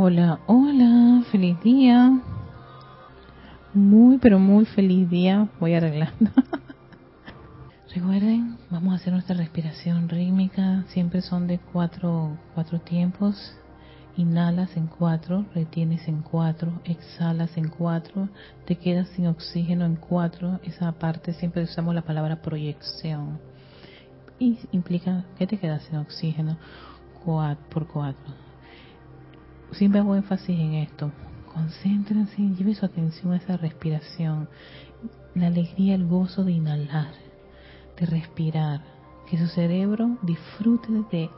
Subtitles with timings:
[0.00, 2.20] Hola, hola, feliz día.
[3.74, 5.48] Muy, pero muy feliz día.
[5.58, 6.30] Voy arreglando.
[7.92, 10.84] Recuerden, vamos a hacer nuestra respiración rítmica.
[10.90, 13.56] Siempre son de cuatro, cuatro tiempos.
[14.16, 18.28] Inhalas en cuatro, retienes en cuatro, exhalas en cuatro,
[18.66, 20.60] te quedas sin oxígeno en cuatro.
[20.62, 23.40] Esa parte siempre usamos la palabra proyección.
[24.38, 26.56] Y implica que te quedas sin oxígeno
[27.24, 28.47] por cuatro
[29.72, 31.12] siempre hago énfasis en esto.
[31.52, 34.48] Concéntrense, lleve su atención a esa respiración,
[35.34, 37.12] la alegría, el gozo de inhalar,
[37.98, 38.82] de respirar,
[39.28, 41.30] que su cerebro disfrute de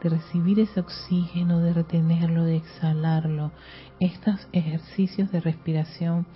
[0.00, 3.50] de recibir ese oxígeno, de retenerlo, de exhalarlo.
[3.98, 6.26] Estos ejercicios de respiración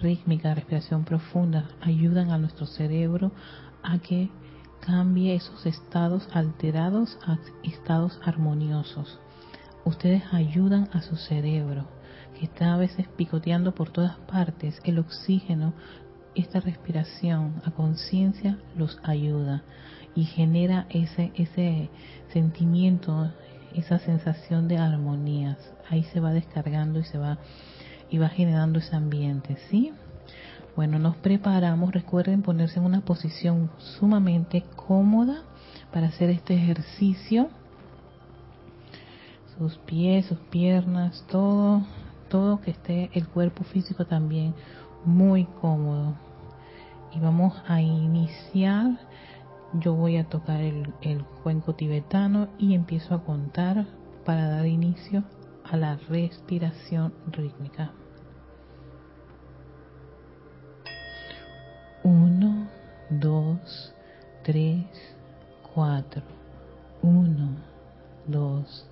[0.00, 3.30] rítmica, respiración profunda, ayudan a nuestro cerebro
[3.84, 4.28] a que
[4.80, 9.21] cambie esos estados alterados a estados armoniosos
[9.84, 11.86] ustedes ayudan a su cerebro,
[12.38, 15.74] que está a veces picoteando por todas partes, el oxígeno,
[16.34, 19.62] esta respiración a conciencia los ayuda
[20.14, 21.90] y genera ese, ese
[22.32, 23.30] sentimiento,
[23.74, 25.58] esa sensación de armonías.
[25.88, 27.38] Ahí se va descargando y se va
[28.10, 29.92] y va generando ese ambiente, ¿sí?
[30.76, 35.42] Bueno, nos preparamos, recuerden ponerse en una posición sumamente cómoda
[35.92, 37.50] para hacer este ejercicio
[39.62, 41.82] sus pies, sus piernas, todo,
[42.28, 44.54] todo que esté el cuerpo físico también
[45.04, 46.14] muy cómodo.
[47.14, 48.98] Y vamos a iniciar.
[49.74, 53.86] Yo voy a tocar el, el cuenco tibetano y empiezo a contar
[54.24, 55.22] para dar inicio
[55.64, 57.92] a la respiración rítmica.
[62.02, 62.66] Uno,
[63.10, 63.94] dos,
[64.42, 64.84] tres,
[65.72, 66.22] cuatro.
[67.00, 67.50] Uno,
[68.26, 68.91] dos,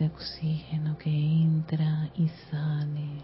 [0.00, 3.22] ese oxígeno que entra y sale.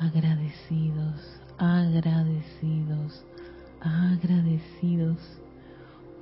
[0.00, 3.24] Agradecidos, agradecidos,
[3.80, 5.18] agradecidos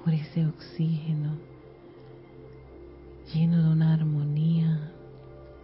[0.04, 1.32] por ese oxígeno
[3.32, 4.92] lleno de una armonía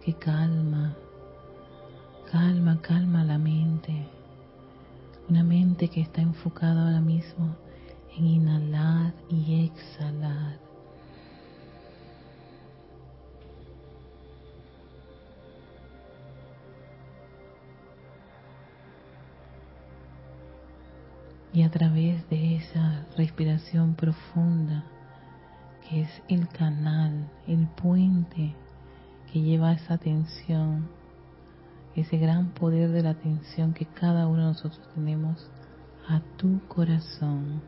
[0.03, 0.95] que calma,
[2.31, 4.07] calma, calma la mente.
[5.29, 7.55] Una mente que está enfocada ahora mismo
[8.17, 10.72] en inhalar y exhalar.
[21.53, 24.85] Y a través de esa respiración profunda,
[25.87, 28.55] que es el canal, el puente
[29.31, 30.89] que lleva esa atención,
[31.95, 35.47] ese gran poder de la atención que cada uno de nosotros tenemos
[36.07, 37.61] a tu corazón.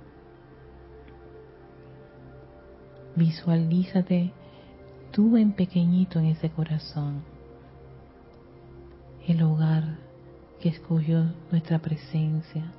[3.16, 4.34] Visualízate
[5.12, 7.22] tú en pequeñito en ese corazón,
[9.28, 10.00] el hogar
[10.60, 12.74] que escogió nuestra presencia.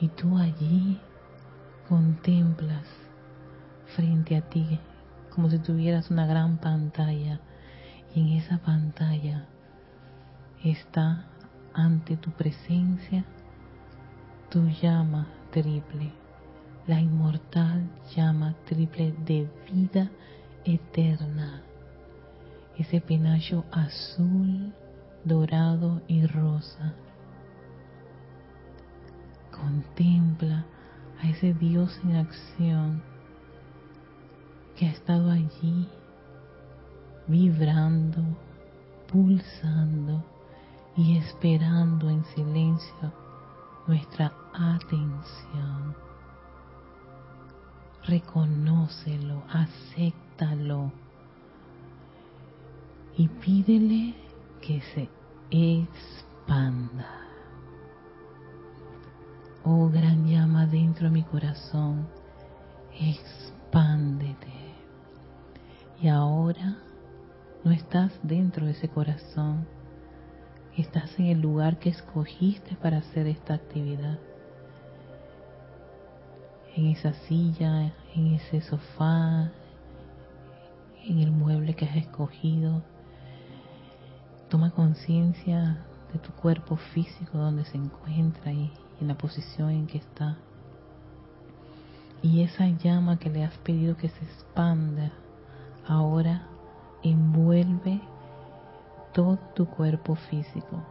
[0.00, 1.00] Y tú allí
[1.88, 2.86] contemplas
[3.94, 4.78] frente a ti
[5.34, 7.40] como si tuvieras una gran pantalla.
[8.14, 9.46] Y en esa pantalla
[10.62, 11.26] está
[11.72, 13.24] ante tu presencia
[14.54, 16.12] tu llama triple,
[16.86, 20.08] la inmortal llama triple de vida
[20.64, 21.64] eterna,
[22.78, 24.72] ese penacho azul,
[25.24, 26.94] dorado y rosa.
[29.64, 30.66] Contempla
[31.22, 33.02] a ese Dios en acción
[34.76, 35.88] que ha estado allí
[37.26, 38.22] vibrando,
[39.10, 40.22] pulsando
[40.98, 43.10] y esperando en silencio
[43.86, 45.96] nuestra atención.
[48.04, 50.92] Reconócelo, acéptalo
[53.16, 54.14] y pídele
[54.60, 55.08] que se
[55.50, 57.23] expanda.
[59.66, 62.06] Oh gran llama dentro de mi corazón,
[63.00, 64.52] expándete.
[66.02, 66.76] Y ahora
[67.64, 69.66] no estás dentro de ese corazón,
[70.76, 74.18] estás en el lugar que escogiste para hacer esta actividad.
[76.76, 79.50] En esa silla, en ese sofá,
[81.06, 82.82] en el mueble que has escogido.
[84.50, 85.78] Toma conciencia
[86.12, 90.36] de tu cuerpo físico donde se encuentra y en la posición en que está.
[92.22, 95.12] Y esa llama que le has pedido que se expanda
[95.86, 96.48] ahora
[97.02, 98.00] envuelve
[99.12, 100.82] todo tu cuerpo físico.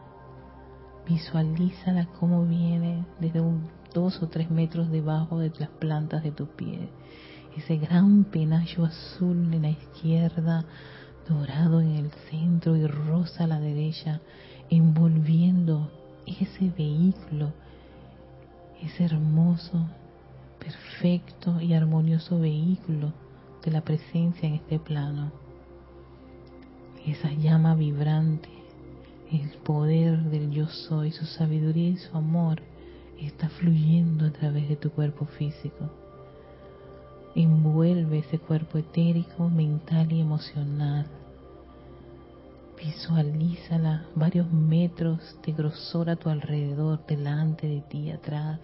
[1.07, 3.41] Visualízala como viene desde
[3.93, 6.89] dos o tres metros debajo de las plantas de tu pie.
[7.57, 10.65] Ese gran penacho azul en la izquierda,
[11.27, 14.21] dorado en el centro y rosa a la derecha,
[14.69, 15.91] envolviendo
[16.25, 17.53] ese vehículo,
[18.85, 19.87] ese hermoso,
[20.59, 23.13] perfecto y armonioso vehículo
[23.63, 25.31] de la presencia en este plano.
[27.05, 28.49] Esa llama vibrante,
[29.31, 32.61] el poder del yo soy, su sabiduría y su amor
[33.19, 35.89] está fluyendo a través de tu cuerpo físico.
[37.35, 41.07] Envuelve ese cuerpo etérico, mental y emocional.
[42.83, 48.59] Visualízala varios metros de grosor a tu alrededor, delante de ti, atrás,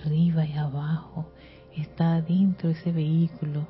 [0.00, 1.30] arriba y abajo.
[1.76, 3.66] Está adentro ese vehículo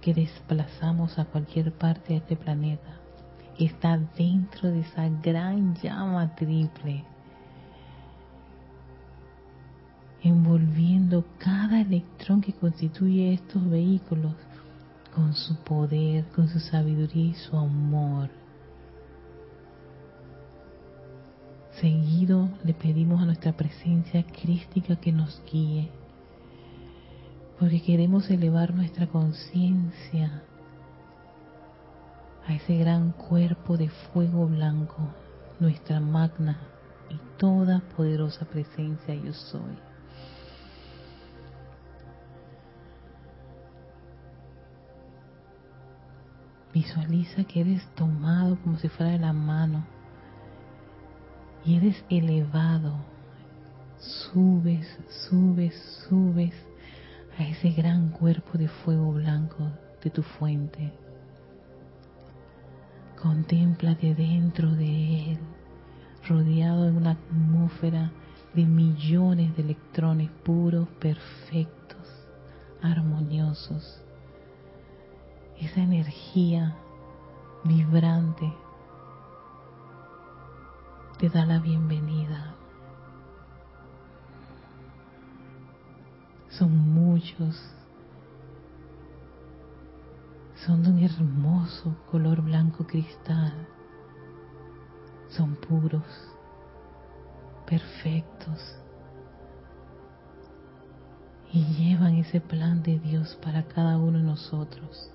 [0.00, 3.00] que desplazamos a cualquier parte de este planeta
[3.64, 7.04] está dentro de esa gran llama triple,
[10.22, 14.34] envolviendo cada electrón que constituye estos vehículos
[15.14, 18.30] con su poder, con su sabiduría y su amor.
[21.80, 25.90] Seguido le pedimos a nuestra presencia crística que nos guíe
[27.60, 30.42] porque queremos elevar nuestra conciencia
[32.46, 34.96] a ese gran cuerpo de fuego blanco,
[35.60, 36.58] nuestra magna
[37.10, 39.89] y toda poderosa presencia yo soy.
[46.72, 49.84] Visualiza que eres tomado como si fuera de la mano
[51.64, 52.94] y eres elevado.
[53.98, 54.86] Subes,
[55.28, 55.74] subes,
[56.08, 56.54] subes
[57.38, 59.70] a ese gran cuerpo de fuego blanco
[60.02, 60.92] de tu fuente.
[63.20, 65.38] Contémplate dentro de él,
[66.26, 68.10] rodeado de una atmósfera
[68.54, 72.08] de millones de electrones puros, perfectos,
[72.80, 74.02] armoniosos.
[75.60, 76.74] Esa energía
[77.64, 78.50] vibrante
[81.18, 82.54] te da la bienvenida.
[86.48, 87.60] Son muchos.
[90.64, 93.68] Son de un hermoso color blanco cristal.
[95.28, 96.06] Son puros,
[97.66, 98.78] perfectos.
[101.52, 105.12] Y llevan ese plan de Dios para cada uno de nosotros.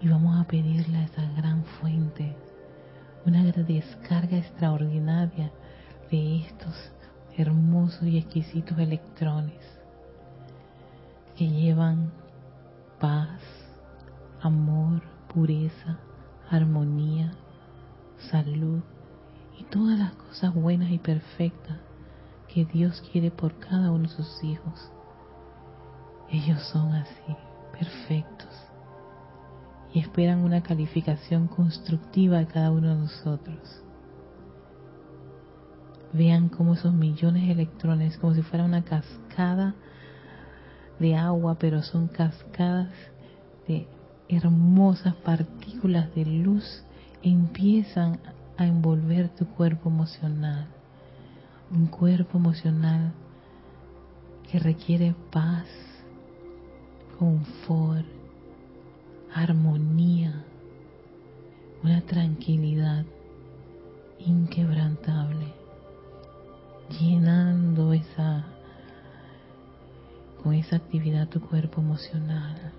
[0.00, 2.36] Y vamos a pedirle a esa gran fuente
[3.26, 5.50] una descarga extraordinaria
[6.10, 6.92] de estos
[7.36, 9.60] hermosos y exquisitos electrones
[11.36, 12.10] que llevan
[12.98, 13.40] paz,
[14.40, 15.02] amor,
[15.32, 15.98] pureza,
[16.50, 17.32] armonía,
[18.30, 18.80] salud
[19.58, 21.78] y todas las cosas buenas y perfectas
[22.52, 24.90] que Dios quiere por cada uno de sus hijos.
[26.30, 27.36] Ellos son así,
[27.72, 28.57] perfectos,
[29.92, 33.82] y esperan una calificación constructiva de cada uno de nosotros
[36.12, 39.74] vean cómo esos millones de electrones, como si fuera una cascada
[40.98, 42.92] de agua, pero son cascadas
[43.66, 43.86] de
[44.28, 46.84] hermosas partículas de luz,
[47.22, 48.20] empiezan
[48.56, 50.66] a envolver tu cuerpo emocional.
[51.70, 53.12] Un cuerpo emocional
[54.50, 55.66] que requiere paz,
[57.18, 58.06] confort,
[59.32, 60.44] armonía,
[61.82, 63.04] una tranquilidad
[64.18, 65.58] inquebrantable
[67.00, 68.46] llenando esa
[70.42, 72.72] con esa actividad tu cuerpo emocional,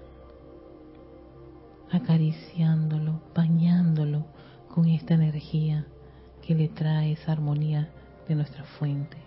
[1.92, 4.26] acariciándolo, bañándolo
[4.74, 5.86] con esta energía
[6.42, 7.90] que le trae esa armonía
[8.28, 9.18] de nuestra fuente.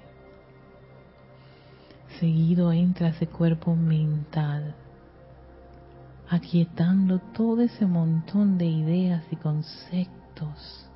[2.19, 4.75] Seguido entra ese cuerpo mental,
[6.33, 10.89] aquietando todo ese montón de ideas y conceptos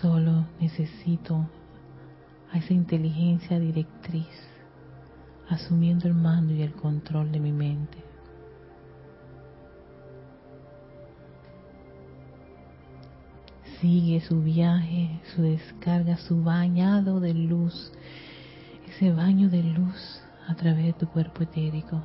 [0.00, 1.48] Solo necesito
[2.52, 4.28] a esa inteligencia directriz
[5.48, 7.98] asumiendo el mando y el control de mi mente.
[13.80, 17.92] Sigue su viaje, su descarga, su bañado de luz,
[18.88, 22.02] ese baño de luz a través de tu cuerpo etérico,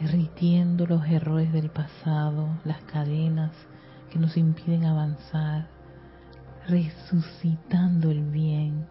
[0.00, 3.52] derritiendo los errores del pasado, las cadenas
[4.10, 5.68] que nos impiden avanzar,
[6.66, 8.86] resucitando el bien,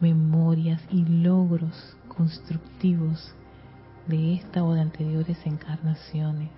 [0.00, 3.34] memorias y logros constructivos
[4.06, 6.50] de esta o de anteriores encarnaciones.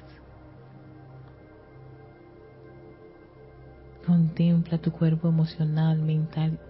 [4.06, 6.60] Contempla tu cuerpo emocional, mental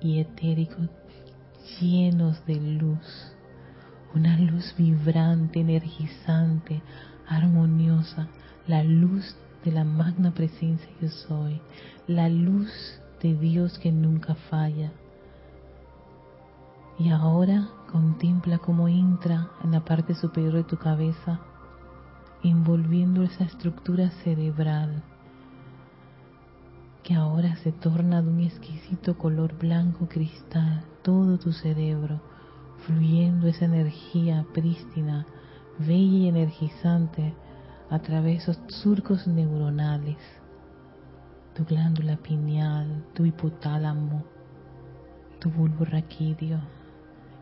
[0.00, 0.76] y, etérico
[1.80, 3.34] llenos de luz,
[4.14, 6.82] una luz vibrante, energizante,
[7.26, 8.28] armoniosa,
[8.66, 11.60] la luz de la magna presencia yo soy,
[12.06, 12.70] la luz
[13.22, 14.92] de Dios que nunca falla.
[16.98, 21.40] Y ahora contempla cómo entra en la parte superior de tu cabeza,
[22.42, 25.02] envolviendo esa estructura cerebral,
[27.02, 32.20] que ahora se torna de un exquisito color blanco cristal, todo tu cerebro,
[32.86, 35.26] fluyendo esa energía prístina,
[35.78, 37.34] bella y energizante
[37.90, 40.16] a través de esos surcos neuronales,
[41.54, 44.24] tu glándula pineal, tu hipotálamo,
[45.40, 46.60] tu bulbo raquídeo,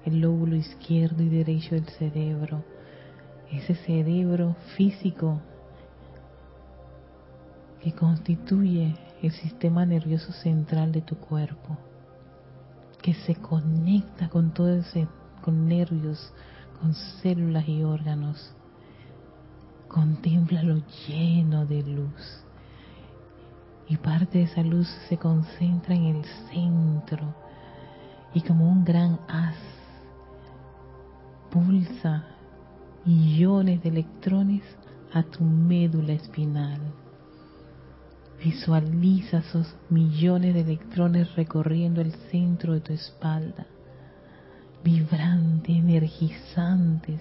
[0.04, 2.64] el lóbulo izquierdo y derecho del cerebro,
[3.50, 5.40] ese cerebro físico
[7.82, 11.76] que constituye el sistema nervioso central de tu cuerpo,
[13.00, 15.08] que se conecta con todo ese,
[15.42, 16.32] con nervios,
[16.80, 18.54] con células y órganos
[19.92, 22.42] Contémplalo lleno de luz.
[23.86, 27.34] Y parte de esa luz se concentra en el centro
[28.32, 29.56] y como un gran haz
[31.50, 32.24] pulsa
[33.04, 34.62] millones de electrones
[35.12, 36.80] a tu médula espinal.
[38.42, 43.66] Visualiza esos millones de electrones recorriendo el centro de tu espalda,
[44.82, 47.20] vibrantes, energizantes,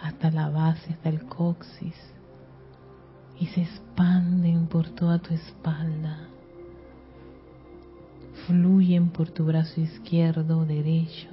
[0.00, 1.96] hasta la base, hasta el coxis,
[3.38, 6.28] y se expanden por toda tu espalda,
[8.46, 11.28] fluyen por tu brazo izquierdo, derecho,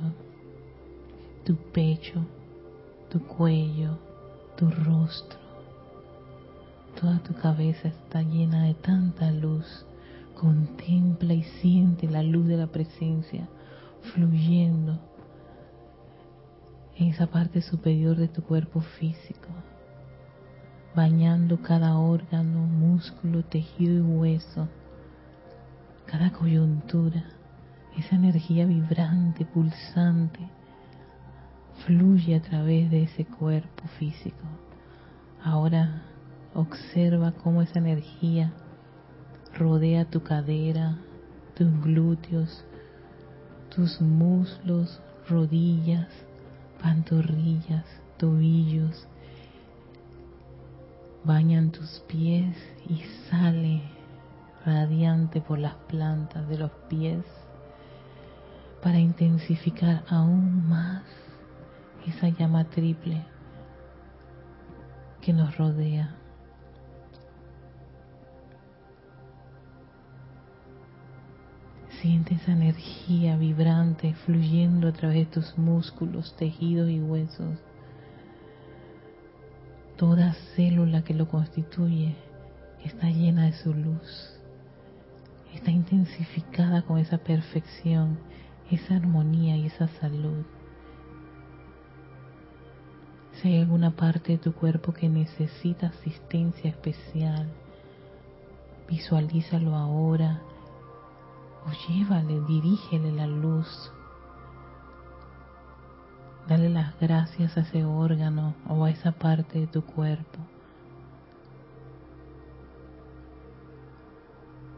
[1.46, 2.26] tu pecho,
[3.10, 3.98] tu cuello,
[4.56, 5.40] tu rostro.
[7.00, 9.86] Toda tu cabeza está llena de tanta luz.
[10.42, 13.48] Contempla y siente la luz de la presencia
[14.02, 15.00] fluyendo
[16.98, 19.50] en esa parte superior de tu cuerpo físico,
[20.96, 24.68] bañando cada órgano, músculo, tejido y hueso,
[26.08, 27.24] cada coyuntura,
[28.00, 30.40] esa energía vibrante, pulsante,
[31.86, 34.48] fluye a través de ese cuerpo físico.
[35.44, 36.02] Ahora
[36.56, 38.52] observa cómo esa energía
[39.62, 40.98] rodea tu cadera,
[41.56, 42.66] tus glúteos,
[43.74, 45.00] tus muslos,
[45.30, 46.08] rodillas,
[46.82, 47.86] pantorrillas,
[48.18, 49.08] tobillos,
[51.24, 52.58] bañan tus pies
[52.90, 53.84] y sale
[54.66, 57.24] radiante por las plantas de los pies
[58.82, 61.04] para intensificar aún más
[62.08, 63.24] esa llama triple
[65.22, 66.21] que nos rodea.
[72.02, 77.60] Siente esa energía vibrante fluyendo a través de tus músculos, tejidos y huesos.
[79.98, 82.16] Toda célula que lo constituye
[82.84, 84.40] está llena de su luz.
[85.54, 88.18] Está intensificada con esa perfección,
[88.72, 90.44] esa armonía y esa salud.
[93.34, 97.48] Si hay alguna parte de tu cuerpo que necesita asistencia especial,
[98.90, 100.42] visualízalo ahora
[101.66, 103.92] o llévale, dirígele la luz.
[106.48, 110.40] Dale las gracias a ese órgano o a esa parte de tu cuerpo.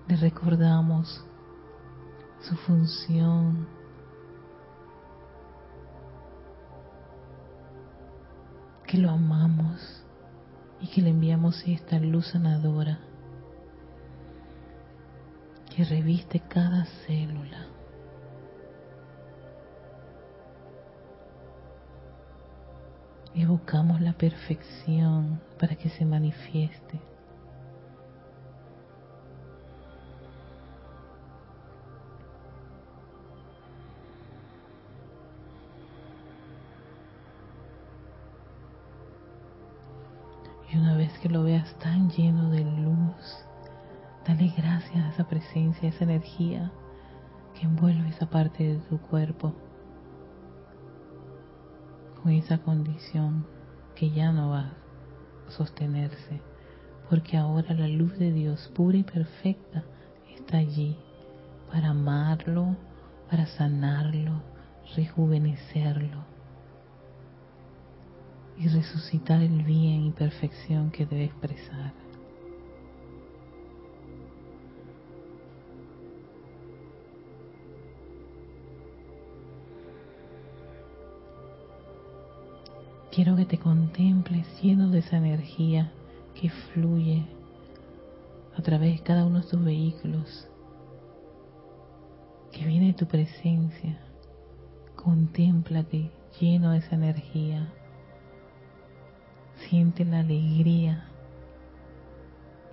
[0.08, 1.26] Le recordamos
[2.42, 3.66] su función,
[8.86, 10.04] que lo amamos
[10.82, 13.00] y que le enviamos esta luz sanadora
[15.76, 17.68] que reviste cada célula.
[23.34, 27.00] Evocamos la perfección para que se manifieste.
[40.72, 43.46] Y una vez que lo veas tan lleno de luz,
[44.26, 46.72] Dale gracias a esa presencia, a esa energía
[47.54, 49.54] que envuelve esa parte de tu cuerpo
[52.22, 53.46] con esa condición
[53.96, 54.72] que ya no va
[55.48, 56.40] a sostenerse,
[57.10, 59.84] porque ahora la luz de Dios pura y perfecta
[60.34, 60.98] está allí
[61.70, 62.78] para amarlo,
[63.30, 64.42] para sanarlo,
[64.96, 66.24] rejuvenecerlo
[68.58, 72.03] y resucitar el bien y perfección que debe expresar.
[83.14, 85.92] Quiero que te contemples lleno de esa energía
[86.34, 87.24] que fluye
[88.58, 90.48] a través de cada uno de tus vehículos,
[92.52, 94.00] que viene de tu presencia.
[94.96, 97.72] Contémplate lleno de esa energía.
[99.70, 101.06] Siente la alegría,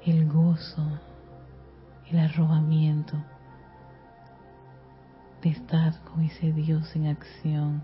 [0.06, 0.86] el gozo,
[2.10, 3.22] el arrobamiento
[5.42, 7.82] de estar con ese Dios en acción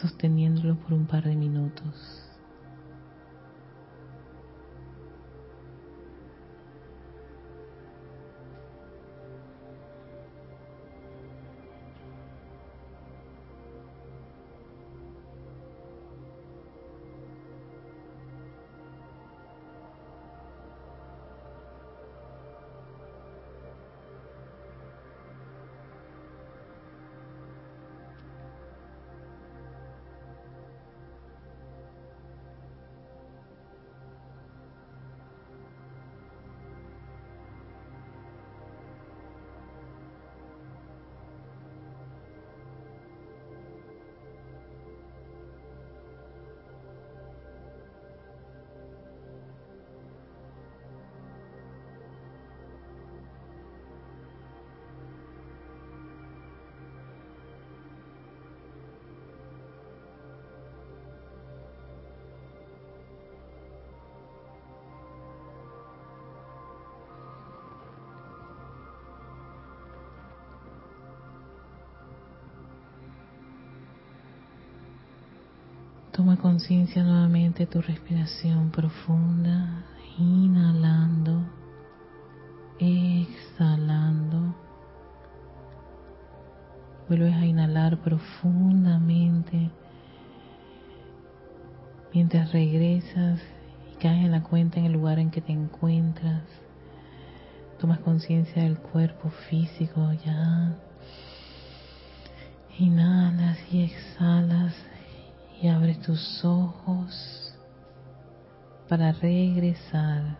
[0.00, 2.25] sosteniéndolo por un par de minutos.
[76.16, 79.84] Toma conciencia nuevamente tu respiración profunda,
[80.16, 81.05] inhalando,
[109.26, 110.38] regresar.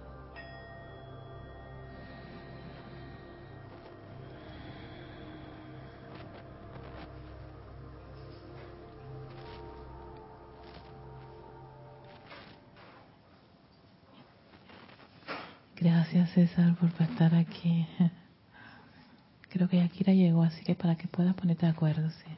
[15.75, 17.87] Gracias César por estar aquí.
[19.51, 22.31] Creo que Akira llegó, así que para que puedas ponerte de acuerdo, sí.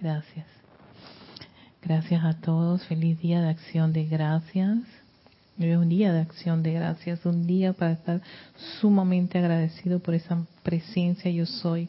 [0.00, 0.46] Gracias.
[1.82, 2.86] Gracias a todos.
[2.86, 4.78] Feliz día de acción de gracias.
[5.58, 8.22] Es un día de acción de gracias, un día para estar
[8.80, 11.88] sumamente agradecido por esa presencia yo soy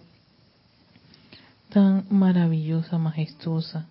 [1.69, 3.87] tan maravillosa, majestuosa.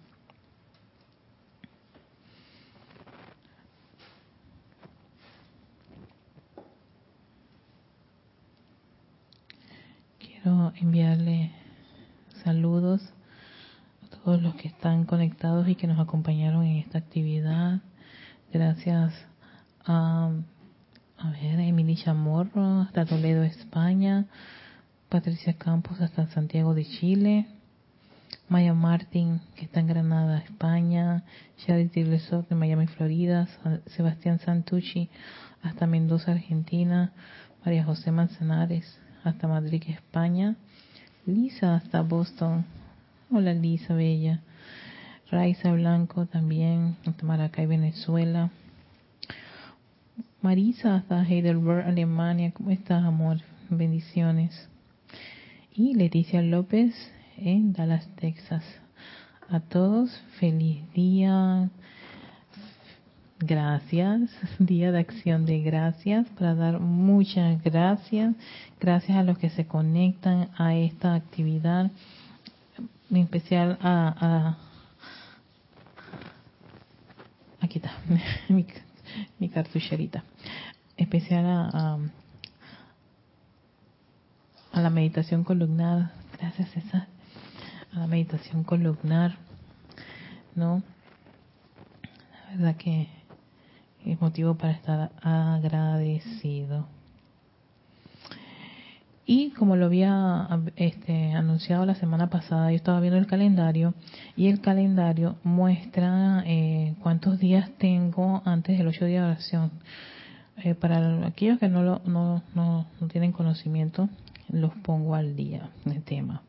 [10.18, 11.52] Quiero enviarle
[12.44, 13.00] saludos
[14.10, 17.80] todos los que están conectados y que nos acompañaron en esta actividad.
[18.52, 19.29] Gracias
[19.86, 20.30] a,
[21.40, 24.26] ver, Emily Chamorro hasta Toledo, España.
[25.08, 27.46] Patricia Campos hasta Santiago de Chile.
[28.48, 31.24] Maya Martín, que está en Granada, España.
[31.58, 33.48] Charity Lesot de Miami, Florida.
[33.86, 35.08] Sebastián Santucci
[35.62, 37.12] hasta Mendoza, Argentina.
[37.64, 40.56] María José Manzanares hasta Madrid, España.
[41.26, 42.64] Lisa hasta Boston,
[43.30, 44.40] Hola Lisa Bella.
[45.30, 48.50] Raiza Blanco también, hasta Maracay, Venezuela.
[50.42, 52.52] Marisa hasta Heidelberg, Alemania.
[52.52, 53.38] ¿Cómo estás, amor?
[53.68, 54.68] Bendiciones.
[55.74, 56.94] Y Leticia López
[57.36, 58.64] en Dallas, Texas.
[59.48, 61.68] A todos, feliz día.
[63.38, 68.34] Gracias, día de acción de gracias, para dar muchas gracias.
[68.80, 71.90] Gracias a los que se conectan a esta actividad
[73.10, 74.56] en especial a,
[77.60, 77.92] aquí está
[79.38, 80.24] mi, cartucherita
[80.96, 81.98] especial a,
[84.72, 87.08] a, la meditación columnar gracias César.
[87.92, 89.36] A la meditación columnar
[90.54, 90.82] no
[92.44, 93.08] la verdad que
[94.04, 96.86] es motivo para estar agradecido
[99.32, 103.94] y como lo había este, anunciado la semana pasada, yo estaba viendo el calendario
[104.36, 109.70] y el calendario muestra eh, cuántos días tengo antes del ocho días de oración.
[110.56, 114.08] Eh, para aquellos que no, lo, no, no, tienen conocimiento,
[114.48, 116.42] los pongo al día el tema.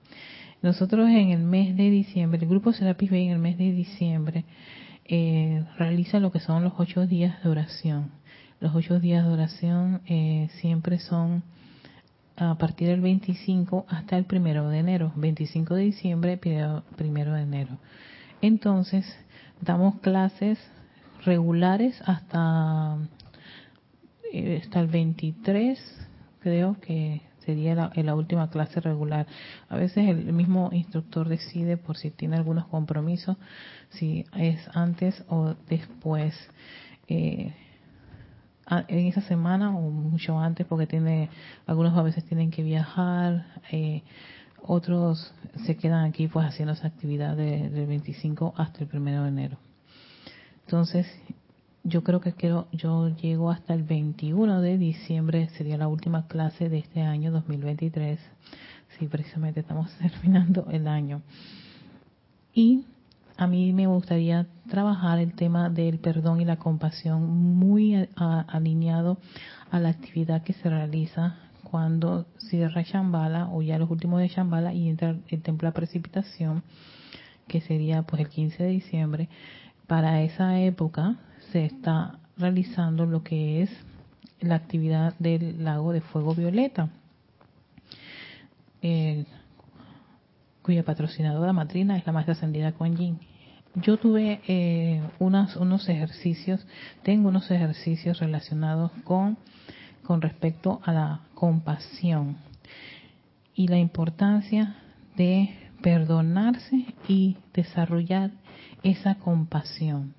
[0.63, 4.43] Nosotros en el mes de diciembre, el grupo Serapis Bay en el mes de diciembre
[5.05, 8.09] eh, realiza lo que son los ocho días de oración.
[8.59, 11.43] Los ocho días de oración eh, siempre son
[12.41, 16.37] a partir del 25 hasta el primero de enero, 25 de diciembre,
[16.95, 17.77] primero de enero.
[18.41, 19.05] Entonces,
[19.61, 20.57] damos clases
[21.23, 22.97] regulares hasta,
[24.33, 25.79] eh, hasta el 23,
[26.39, 29.27] creo que sería la, la, última clase regular.
[29.69, 33.37] A veces el mismo instructor decide por si tiene algunos compromisos,
[33.91, 36.35] si es antes o después.
[37.07, 37.53] Eh,
[38.87, 41.29] en esa semana o mucho antes porque tiene
[41.67, 44.03] algunos a veces tienen que viajar eh,
[44.61, 45.33] otros
[45.65, 49.57] se quedan aquí pues haciendo esa actividad del 25 hasta el primero de enero.
[50.65, 51.07] Entonces
[51.83, 56.69] yo creo que quiero yo llego hasta el 21 de diciembre sería la última clase
[56.69, 58.19] de este año 2023
[58.99, 61.21] sí precisamente estamos terminando el año.
[62.53, 62.85] Y
[63.41, 67.27] a mí me gustaría trabajar el tema del perdón y la compasión
[67.57, 69.17] muy alineado
[69.71, 74.75] a la actividad que se realiza cuando cierra Shambhala o ya los últimos de Shambhala
[74.75, 76.61] y entra el templo de precipitación,
[77.47, 79.27] que sería pues el 15 de diciembre.
[79.87, 81.15] Para esa época
[81.51, 83.71] se está realizando lo que es
[84.39, 86.89] la actividad del lago de fuego violeta.
[88.83, 89.25] Eh,
[90.61, 93.30] cuya patrocinadora matrina es la maestra ascendida Kuan Yin
[93.75, 96.65] yo tuve eh, unos ejercicios,
[97.03, 99.37] tengo unos ejercicios relacionados con,
[100.03, 102.37] con respecto a la compasión
[103.55, 104.75] y la importancia
[105.15, 108.31] de perdonarse y desarrollar
[108.83, 110.13] esa compasión.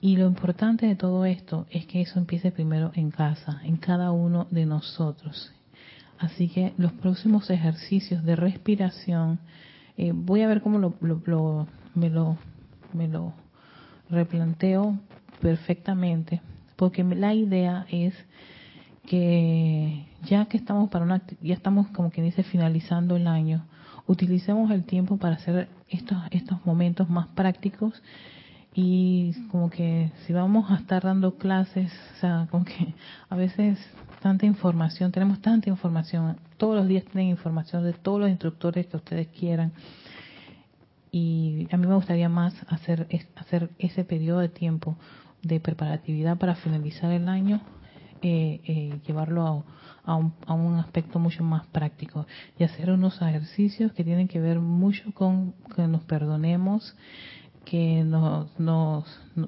[0.00, 4.10] Y lo importante de todo esto es que eso empiece primero en casa, en cada
[4.10, 5.52] uno de nosotros.
[6.18, 9.38] Así que los próximos ejercicios de respiración,
[9.96, 10.94] eh, voy a ver cómo lo,
[11.94, 12.36] me, lo,
[12.92, 13.32] me lo
[14.10, 14.98] replanteo
[15.40, 16.40] perfectamente,
[16.76, 18.14] porque la idea es
[19.06, 23.66] que ya que estamos para una, ya estamos como quien dice finalizando el año,
[24.06, 28.02] utilicemos el tiempo para hacer estos estos momentos más prácticos
[28.74, 32.94] y como que si vamos a estar dando clases, o sea, como que
[33.28, 33.78] a veces
[34.22, 38.96] tanta información, tenemos tanta información, todos los días tienen información de todos los instructores que
[38.96, 39.72] ustedes quieran.
[41.10, 43.06] Y a mí me gustaría más hacer
[43.36, 44.96] hacer ese periodo de tiempo
[45.42, 47.60] de preparatividad para finalizar el año
[48.24, 49.64] eh, eh, llevarlo
[50.04, 50.12] a,
[50.46, 52.24] a, un, aspecto mucho más práctico
[52.56, 56.96] y hacer unos ejercicios que tienen que ver mucho con que nos perdonemos,
[57.64, 59.04] que nos, nos,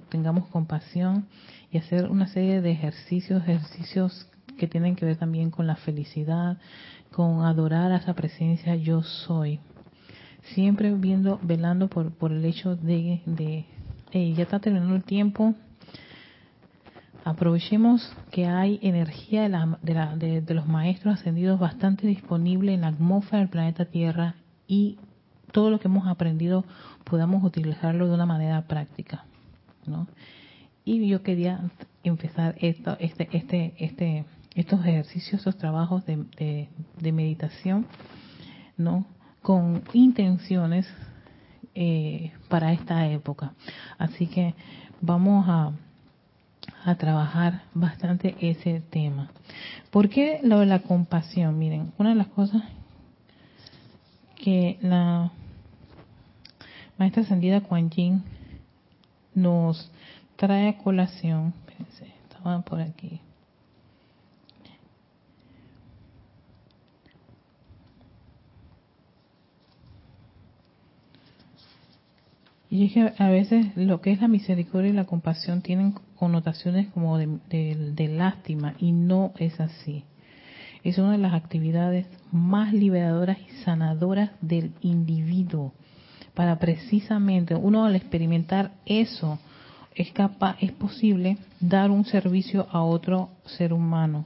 [0.09, 1.29] tengamos compasión
[1.71, 6.59] y hacer una serie de ejercicios, ejercicios que tienen que ver también con la felicidad,
[7.11, 9.61] con adorar a esa presencia yo soy.
[10.55, 13.67] Siempre viendo, velando por, por el hecho de, de
[14.15, 15.55] ya está terminando el tiempo,
[17.25, 22.83] aprovechemos que hay energía de, la, de, la, de, los maestros ascendidos bastante disponible en
[22.83, 24.37] la atmósfera del planeta Tierra
[24.69, 24.99] y
[25.53, 26.65] todo lo que hemos aprendido
[27.05, 29.25] podamos utilizarlo de una manera práctica,
[29.87, 30.07] ¿no?
[30.85, 31.71] Y yo quería
[32.03, 36.69] empezar esto, este, este, este, estos ejercicios, estos trabajos de,
[37.01, 37.87] de, meditación,
[38.77, 39.07] ¿no?
[39.43, 40.87] Con intenciones
[41.75, 43.53] eh, para esta época.
[43.99, 44.55] Así que
[45.01, 45.73] vamos a,
[46.99, 49.31] trabajar bastante ese tema.
[49.91, 51.59] ¿Por qué lo de la compasión?
[51.59, 52.63] Miren, una de las cosas
[54.37, 55.33] que la
[56.99, 58.23] maestra ascendida Kuan Yin
[59.35, 59.91] nos
[60.37, 63.21] trae a colación, espérense, estaban por aquí.
[72.75, 76.89] Y es que a veces lo que es la misericordia y la compasión tienen connotaciones
[76.89, 80.03] como de, lástima y no es así.
[80.83, 85.73] Es una de las actividades más liberadoras y sanadoras del individuo
[86.35, 89.39] para precisamente uno al experimentar eso
[89.95, 94.25] es capaz es posible dar un servicio a otro ser humano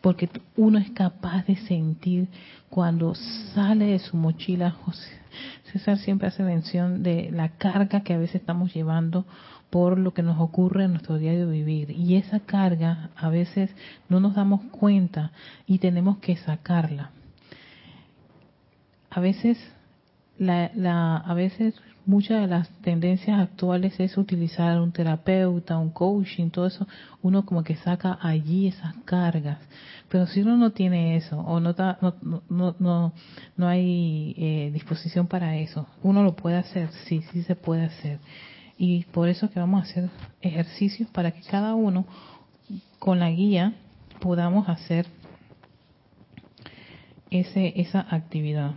[0.00, 2.28] porque uno es capaz de sentir
[2.70, 3.14] cuando
[3.54, 4.76] sale de su mochila
[5.72, 9.26] César siempre hace mención de la carga que a veces estamos llevando
[9.70, 11.90] por lo que nos ocurre en nuestro diario vivir.
[11.90, 13.70] Y esa carga a veces
[14.08, 15.32] no nos damos cuenta
[15.66, 17.10] y tenemos que sacarla.
[19.10, 19.58] A veces,
[20.38, 21.74] la, la, a veces
[22.08, 26.88] muchas de las tendencias actuales es utilizar un terapeuta, un coaching, todo eso,
[27.20, 29.58] uno como que saca allí esas cargas.
[30.08, 33.12] Pero si uno no tiene eso o no, no, no, no,
[33.58, 38.18] no hay eh, disposición para eso, uno lo puede hacer, sí, sí se puede hacer.
[38.78, 40.08] Y por eso que vamos a hacer
[40.40, 42.06] ejercicios para que cada uno
[42.98, 43.74] con la guía
[44.18, 45.06] podamos hacer
[47.30, 48.72] ese, esa actividad.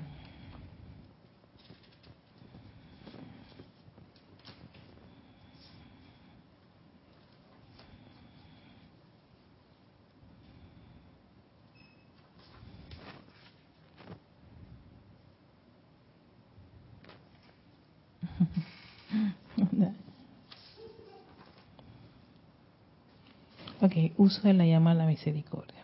[23.82, 25.82] Ok, uso de la llama a la misericordia.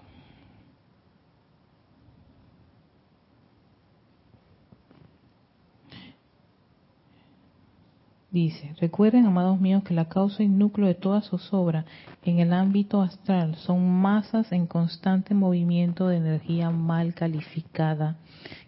[8.30, 11.86] Dice, recuerden, amados míos, que la causa y núcleo de toda zozobra
[12.24, 18.18] en el ámbito astral son masas en constante movimiento de energía mal calificada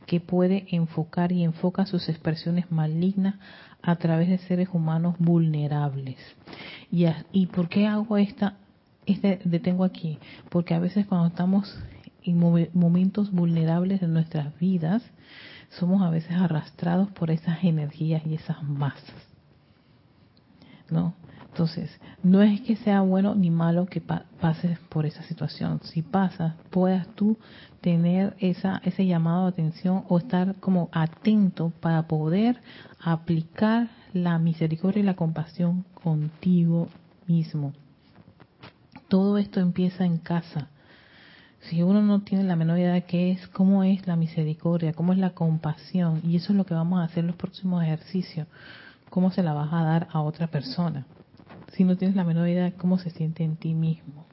[0.07, 3.35] que puede enfocar y enfoca sus expresiones malignas
[3.83, 6.17] a través de seres humanos vulnerables.
[6.89, 8.55] ¿Y, y por qué hago esta
[9.13, 10.19] este detengo aquí,
[10.50, 11.78] porque a veces cuando estamos
[12.24, 15.04] en momentos vulnerables de nuestras vidas,
[15.69, 19.15] somos a veces arrastrados por esas energías y esas masas.
[20.89, 21.13] ¿No?
[21.48, 21.91] Entonces,
[22.24, 25.80] no es que sea bueno ni malo que pases por esa situación.
[25.84, 27.38] Si pasas, puedas tú
[27.82, 32.62] tener esa, ese llamado de atención o estar como atento para poder
[33.00, 36.88] aplicar la misericordia y la compasión contigo
[37.28, 37.74] mismo
[39.10, 40.69] todo esto empieza en casa.
[41.62, 45.12] Si uno no tiene la menor idea de qué es, cómo es la misericordia, cómo
[45.12, 48.48] es la compasión, y eso es lo que vamos a hacer en los próximos ejercicios,
[49.10, 51.06] cómo se la vas a dar a otra persona.
[51.74, 54.26] si no tienes la menor idea de cómo se siente en ti mismo.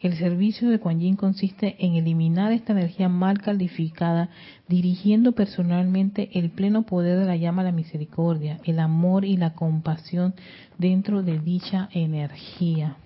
[0.00, 4.28] El servicio de Kuan Yin consiste en eliminar esta energía mal calificada,
[4.68, 9.54] dirigiendo personalmente el pleno poder de la llama a la misericordia, el amor y la
[9.54, 10.34] compasión
[10.78, 12.96] dentro de dicha energía.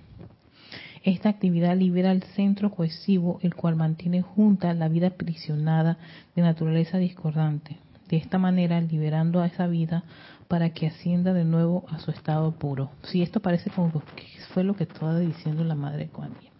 [1.04, 5.98] Esta actividad libera el centro cohesivo, el cual mantiene junta la vida aprisionada
[6.36, 7.78] de naturaleza discordante.
[8.08, 10.04] De esta manera, liberando a esa vida
[10.46, 12.90] para que ascienda de nuevo a su estado puro.
[13.04, 16.50] Si esto parece como que fue lo que estaba diciendo la madre Kuan Yin.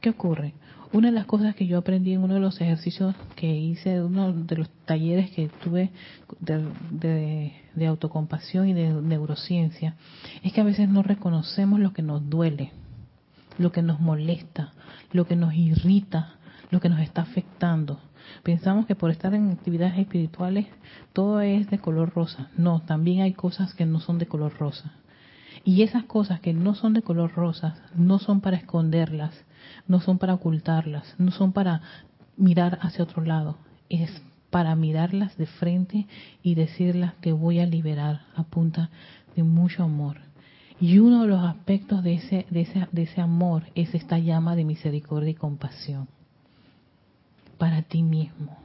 [0.00, 0.54] ¿Qué ocurre?
[0.92, 4.32] Una de las cosas que yo aprendí en uno de los ejercicios que hice, uno
[4.32, 5.90] de los talleres que tuve
[6.40, 9.96] de, de, autocompasión y de neurociencia,
[10.42, 12.72] es que a veces no reconocemos lo que nos duele,
[13.58, 14.72] lo que nos molesta,
[15.12, 16.34] lo que nos irrita,
[16.70, 18.00] lo que nos está afectando.
[18.42, 20.66] Pensamos que por estar en actividades espirituales
[21.12, 22.50] todo es de color rosa.
[22.56, 24.92] No, también hay cosas que no son de color rosa.
[25.64, 29.44] Y esas cosas que no son de color rosa no son para esconderlas,
[29.86, 31.82] no son para ocultarlas, no son para
[32.36, 36.06] mirar hacia otro lado, es para mirarlas de frente
[36.42, 38.90] y decirlas que voy a liberar a punta
[39.36, 40.27] de mucho amor.
[40.80, 44.54] Y uno de los aspectos de ese, de ese, de ese amor es esta llama
[44.54, 46.08] de misericordia y compasión
[47.58, 48.56] para ti mismo.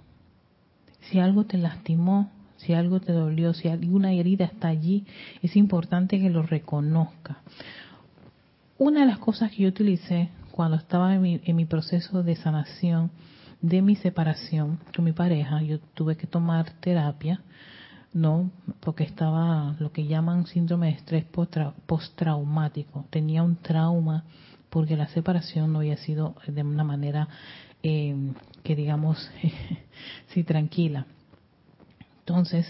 [1.02, 5.06] Si algo te lastimó, si algo te dolió, si alguna herida está allí,
[5.42, 7.40] es importante que lo reconozca.
[8.78, 12.36] Una de las cosas que yo utilicé cuando estaba en mi, en mi proceso de
[12.36, 13.12] sanación
[13.62, 17.42] de mi separación con mi pareja, yo tuve que tomar terapia,
[18.14, 18.52] ¿no?
[18.80, 21.26] Porque estaba lo que llaman síndrome de estrés
[21.86, 23.06] postraumático.
[23.10, 24.24] Tenía un trauma
[24.70, 27.28] porque la separación no había sido de una manera
[27.84, 28.16] eh,
[28.64, 29.30] que digamos,
[30.28, 31.06] sí, tranquila.
[32.20, 32.66] Entonces,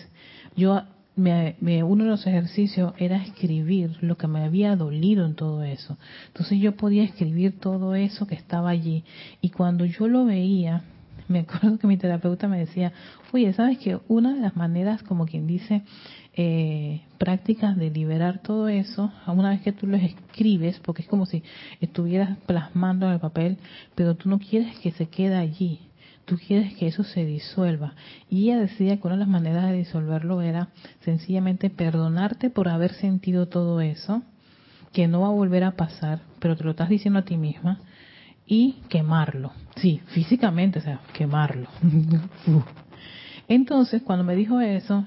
[0.55, 0.81] yo
[1.15, 5.97] me, uno de los ejercicios era escribir lo que me había dolido en todo eso.
[6.27, 9.03] Entonces yo podía escribir todo eso que estaba allí.
[9.41, 10.83] Y cuando yo lo veía,
[11.27, 12.93] me acuerdo que mi terapeuta me decía,
[13.31, 15.83] oye, ¿sabes que una de las maneras, como quien dice,
[16.35, 21.25] eh, prácticas de liberar todo eso, una vez que tú lo escribes, porque es como
[21.25, 21.43] si
[21.79, 23.57] estuvieras plasmando en el papel,
[23.95, 25.79] pero tú no quieres que se quede allí,
[26.25, 27.93] tú quieres que eso se disuelva.
[28.29, 30.69] Y ella decía que una de las maneras de disolverlo era
[31.01, 34.23] sencillamente perdonarte por haber sentido todo eso,
[34.91, 37.79] que no va a volver a pasar, pero te lo estás diciendo a ti misma,
[38.45, 39.51] y quemarlo.
[39.75, 41.67] Sí, físicamente, o sea, quemarlo.
[43.47, 45.05] Entonces, cuando me dijo eso,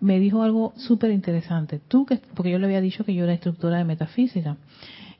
[0.00, 1.80] me dijo algo súper interesante.
[1.88, 4.56] Tú que, porque yo le había dicho que yo era instructora de metafísica.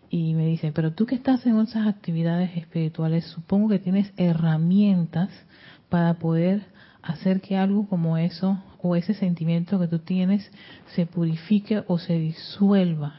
[0.08, 5.30] Y me dice, pero tú que estás en esas actividades espirituales, supongo que tienes herramientas
[5.88, 6.64] para poder
[7.02, 10.50] hacer que algo como eso o ese sentimiento que tú tienes
[10.94, 13.14] se purifique o se disuelva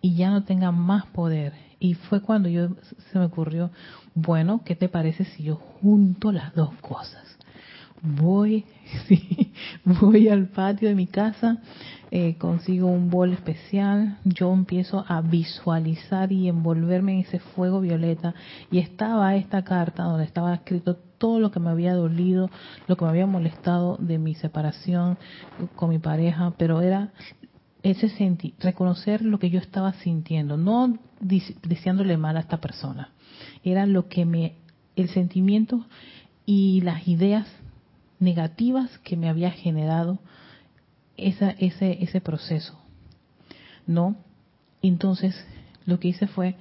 [0.00, 1.67] y ya no tenga más poder.
[1.80, 2.70] Y fue cuando yo
[3.12, 3.70] se me ocurrió,
[4.14, 7.24] bueno, ¿qué te parece si yo junto las dos cosas?
[8.00, 8.64] Voy,
[9.08, 9.52] sí,
[9.84, 11.58] voy al patio de mi casa,
[12.10, 18.34] eh, consigo un bol especial, yo empiezo a visualizar y envolverme en ese fuego violeta
[18.70, 22.50] y estaba esta carta donde estaba escrito todo lo que me había dolido,
[22.86, 25.18] lo que me había molestado de mi separación
[25.74, 27.12] con mi pareja, pero era
[27.82, 33.10] ese sentir, reconocer lo que yo estaba sintiendo, no deseándole mal a esta persona,
[33.62, 34.54] era lo que me,
[34.96, 35.86] el sentimiento
[36.44, 37.46] y las ideas
[38.20, 40.18] negativas que me había generado
[41.16, 42.78] esa, ese, ese proceso,
[43.86, 44.16] ¿no?
[44.82, 45.34] Entonces,
[45.86, 46.56] lo que hice fue,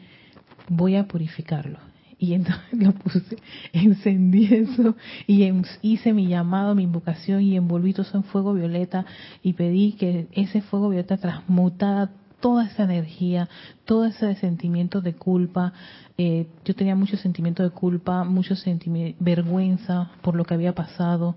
[0.70, 1.80] voy a purificarlo.
[2.20, 3.38] Y entonces lo puse,
[3.74, 4.96] encendí eso
[5.28, 5.52] y
[5.84, 9.06] hice mi llamado, mi invocación y envolví todo eso en fuego violeta
[9.44, 13.50] y pedí que ese fuego violeta transmutara toda esa energía,
[13.86, 15.74] todo ese sentimiento de culpa.
[16.18, 21.36] Eh, yo tenía mucho sentimiento de culpa, mucho sentimiento, vergüenza por lo que había pasado,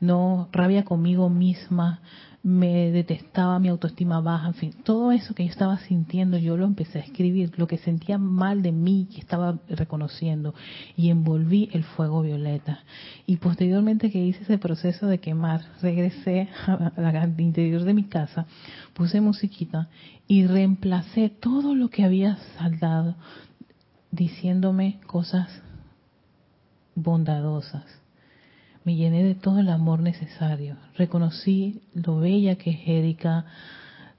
[0.00, 2.00] no rabia conmigo misma,
[2.42, 6.64] me detestaba, mi autoestima baja, en fin, todo eso que yo estaba sintiendo, yo lo
[6.64, 10.52] empecé a escribir, lo que sentía mal de mí, que estaba reconociendo,
[10.96, 12.80] y envolví el fuego violeta.
[13.26, 18.46] Y posteriormente que hice ese proceso de quemar, regresé al interior de mi casa,
[18.92, 19.88] puse musiquita
[20.26, 23.14] y reemplacé todo lo que había saldado
[24.10, 25.48] diciéndome cosas
[26.94, 28.01] bondadosas
[28.84, 30.76] me llené de todo el amor necesario.
[30.96, 33.44] Reconocí lo bella que es Erika,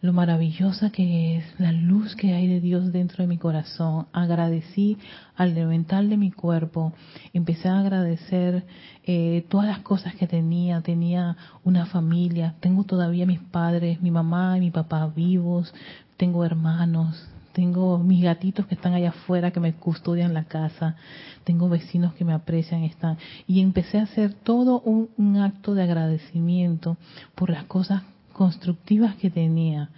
[0.02, 4.08] lo maravillosa que es, la luz que hay de Dios dentro de mi corazón.
[4.12, 4.98] Agradecí
[5.36, 6.94] al elemental de mi cuerpo,
[7.34, 8.66] empecé a agradecer
[9.06, 10.82] eh, todas las cosas que tenía.
[10.82, 15.74] Tenía una familia, tengo todavía mis padres, mi mamá y mi papá vivos,
[16.18, 20.96] tengo hermanos, tengo mis gatitos que están allá afuera que me custodian la casa,
[21.44, 26.98] tengo vecinos que me aprecian, están y empecé a hacer todo un, acto de agradecimiento
[27.36, 29.90] por las cosas constructivas que tenía.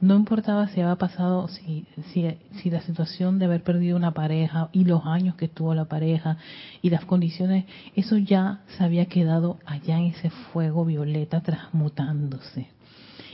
[0.00, 2.26] No importaba si había pasado, si, si,
[2.60, 6.38] si, la situación de haber perdido una pareja y los años que tuvo la pareja
[6.80, 12.71] y las condiciones, eso ya se había quedado allá en ese fuego violeta transmutándose.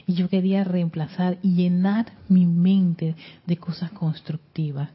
[0.09, 3.15] Y yo quería reemplazar y llenar mi mente
[3.47, 4.89] de cosas constructivas.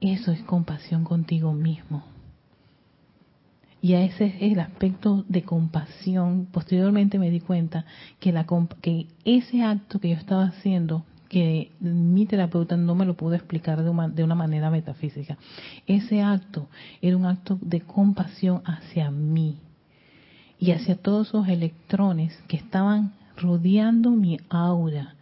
[0.00, 2.02] Eso es compasión contigo mismo.
[3.82, 6.46] Y a ese es el aspecto de compasión.
[6.46, 7.84] Posteriormente me di cuenta
[8.18, 8.46] que, la,
[8.80, 13.82] que ese acto que yo estaba haciendo, que mi terapeuta no me lo pudo explicar
[13.84, 15.36] de una, de una manera metafísica,
[15.86, 16.66] ese acto
[17.02, 19.58] era un acto de compasión hacia mí
[20.58, 25.16] y hacia todos esos electrones que estaban rodeando mi aura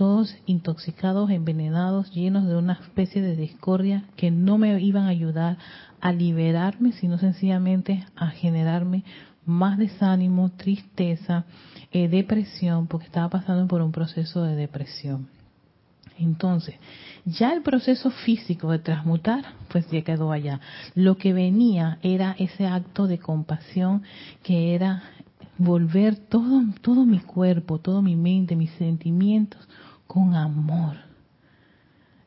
[0.00, 5.58] todos intoxicados, envenenados, llenos de una especie de discordia que no me iban a ayudar
[6.00, 9.04] a liberarme, sino sencillamente a generarme
[9.44, 11.44] más desánimo, tristeza,
[11.92, 15.28] eh, depresión, porque estaba pasando por un proceso de depresión.
[16.18, 16.76] Entonces,
[17.26, 20.60] ya el proceso físico de transmutar, pues ya quedó allá.
[20.94, 24.02] Lo que venía era ese acto de compasión
[24.42, 25.02] que era
[25.58, 29.68] volver todo, todo mi cuerpo, toda mi mente, mis sentimientos
[30.06, 30.96] con amor,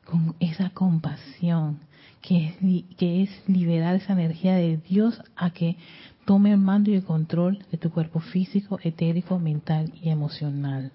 [0.05, 1.79] con esa compasión,
[2.21, 5.77] que es, que es liberar esa energía de Dios a que
[6.25, 10.91] tome el mando y el control de tu cuerpo físico, etérico, mental y emocional.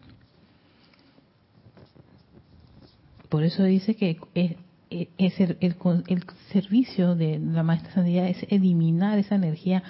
[3.28, 4.56] Por eso dice que es,
[4.88, 9.82] el, el, servicio de la maestra santidad es eliminar esa energía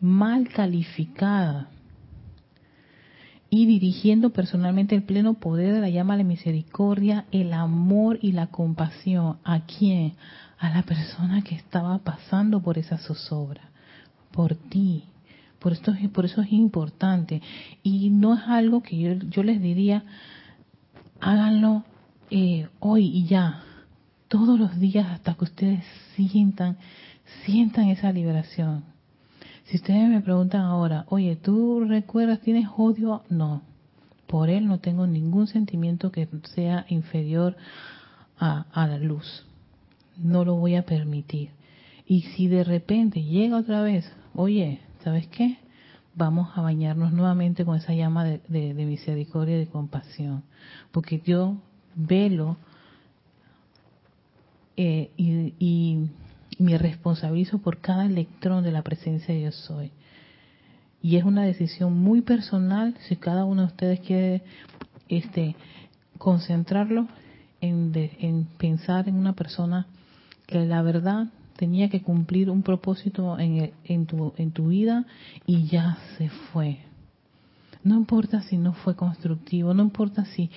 [0.00, 1.68] mal calificada
[3.48, 8.32] y dirigiendo personalmente el pleno poder de la llama de la misericordia, el amor y
[8.32, 9.38] la compasión.
[9.44, 10.14] ¿A quién?
[10.58, 13.70] A la persona que estaba pasando por esa zozobra,
[14.32, 15.04] por ti.
[15.58, 17.40] Por, esto, por eso es importante.
[17.82, 20.04] Y no es algo que yo, yo les diría,
[21.20, 21.84] háganlo
[22.30, 23.62] eh, hoy y ya,
[24.28, 25.84] todos los días hasta que ustedes
[26.14, 26.76] sientan,
[27.44, 28.95] sientan esa liberación
[29.66, 33.22] si ustedes me preguntan ahora, oye, ¿tú recuerdas, tienes odio?
[33.28, 33.62] No,
[34.26, 37.56] por él no tengo ningún sentimiento que sea inferior
[38.38, 39.44] a, la luz.
[40.16, 41.50] No lo voy a permitir.
[42.06, 45.58] Y si de repente llega otra vez, oye, ¿sabes qué?
[46.14, 50.44] Vamos a bañarnos nuevamente con esa llama de, de misericordia y de compasión.
[50.92, 51.56] Porque yo
[51.96, 52.56] velo
[54.76, 56.10] eh, y, y
[56.58, 59.92] me responsabilizo por cada electrón de la presencia de yo soy.
[61.02, 64.42] Y es una decisión muy personal si cada uno de ustedes quiere
[65.08, 65.54] este
[66.18, 67.06] concentrarlo
[67.60, 69.86] en, en pensar en una persona
[70.46, 75.06] que la verdad tenía que cumplir un propósito en, en, tu, en tu vida
[75.46, 76.78] y ya se fue.
[77.82, 80.50] No importa si no fue constructivo, no importa si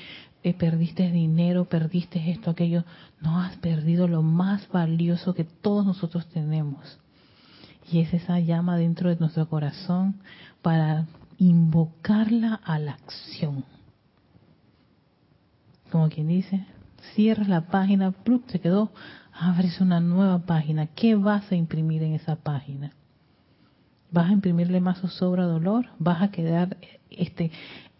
[0.43, 2.85] eh, perdiste dinero, perdiste esto, aquello,
[3.21, 6.99] no has perdido lo más valioso que todos nosotros tenemos.
[7.91, 10.15] Y es esa llama dentro de nuestro corazón
[10.61, 13.65] para invocarla a la acción.
[15.91, 16.65] Como quien dice,
[17.15, 18.13] cierras la página,
[18.47, 18.91] se quedó,
[19.33, 20.87] abres una nueva página.
[20.87, 22.93] ¿Qué vas a imprimir en esa página?
[24.11, 25.87] ¿Vas a imprimirle más sobra dolor?
[25.97, 26.77] ¿Vas a quedar
[27.09, 27.51] este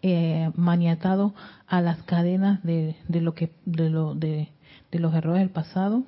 [0.02, 1.34] eh, maniatado
[1.66, 4.48] a las cadenas de, de lo que de, lo, de,
[4.90, 6.04] de los errores del pasado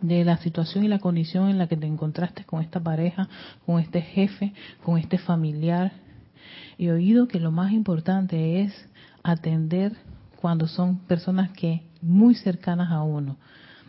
[0.00, 3.28] de la situación y la condición en la que te encontraste con esta pareja,
[3.64, 4.52] con este jefe,
[4.84, 5.92] con este familiar.
[6.78, 8.88] He oído que lo más importante es
[9.22, 9.92] atender
[10.40, 13.36] cuando son personas que muy cercanas a uno.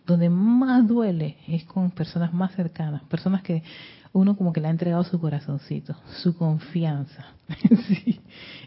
[0.06, 3.62] Donde más duele es con personas más cercanas, personas que
[4.14, 7.28] uno como que le ha entregado su corazoncito, su confianza.
[7.88, 8.20] sí,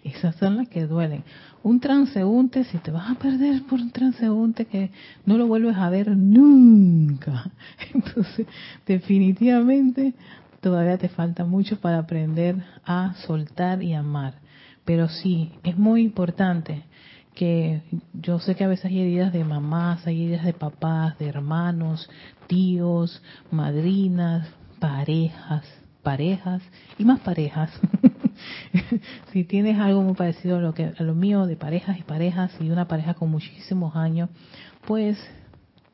[0.04, 1.24] esas son las que duelen.
[1.62, 4.90] Un transeúnte, si te vas a perder por un transeúnte que
[5.26, 7.50] no lo vuelves a ver nunca.
[7.94, 8.46] Entonces,
[8.86, 10.14] definitivamente
[10.60, 14.34] todavía te falta mucho para aprender a soltar y amar.
[14.84, 16.84] Pero sí, es muy importante
[17.34, 17.82] que
[18.12, 22.10] yo sé que a veces hay heridas de mamás, hay heridas de papás, de hermanos,
[22.46, 24.48] tíos, madrinas,
[24.80, 25.64] parejas,
[26.02, 26.62] parejas
[26.98, 27.70] y más parejas,
[29.32, 32.50] si tienes algo muy parecido a lo que a lo mío de parejas y parejas
[32.60, 34.30] y una pareja con muchísimos años,
[34.86, 35.18] pues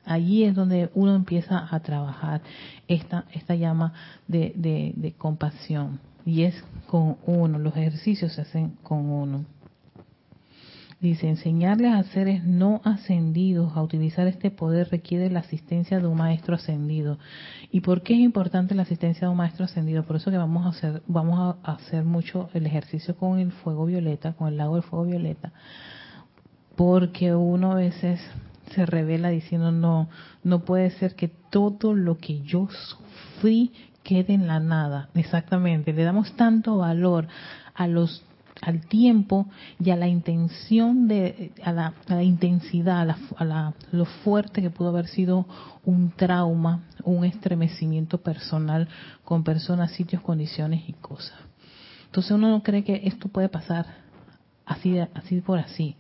[0.05, 2.41] allí es donde uno empieza a trabajar
[2.89, 3.93] esta esta llama
[4.29, 6.55] de, de, de compasión y es
[6.87, 7.59] con uno.
[7.59, 9.45] Los ejercicios se hacen con uno.
[10.99, 16.17] Dice, enseñarles a seres no ascendidos a utilizar este poder requiere la asistencia de un
[16.17, 17.19] maestro ascendido.
[17.71, 20.05] ¿Y por qué es importante la asistencia de un maestro ascendido?
[20.05, 23.85] Por eso que vamos a hacer, vamos a hacer mucho el ejercicio con el fuego
[23.85, 25.53] violeta, con el lago del fuego violeta,
[26.77, 28.19] porque uno a veces
[28.75, 30.09] se revela diciendo no,
[30.45, 33.71] no puede ser que todo lo que yo sufrí
[34.03, 35.11] quede en la nada.
[35.15, 37.29] Exactamente, le damos tanto valor
[37.75, 38.25] a los
[38.63, 39.47] al tiempo
[39.79, 45.09] y a la intención de a la, intensidad a, la, lo fuerte que pudo haber
[45.09, 45.47] sido
[45.85, 48.89] un trauma un estremecimiento personal
[49.25, 51.39] con personas sitios condiciones y cosas.
[52.07, 53.87] Entonces uno no cree que esto puede pasar
[54.65, 55.97] así así por así.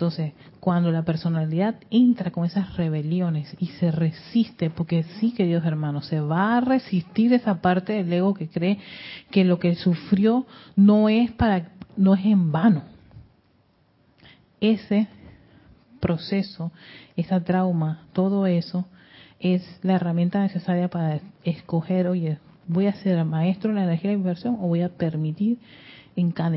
[0.00, 6.06] Entonces, cuando la personalidad entra con esas rebeliones y se resiste, porque sí, queridos hermanos,
[6.06, 8.78] se va a resistir esa parte del ego que cree
[9.30, 12.82] que lo que sufrió no es para no es en vano.
[14.58, 15.06] Ese
[16.00, 16.72] proceso,
[17.14, 18.86] esa trauma, todo eso
[19.38, 24.16] es la herramienta necesaria para escoger, oye, voy a ser maestro en la energía de
[24.16, 25.58] inversión o voy a permitir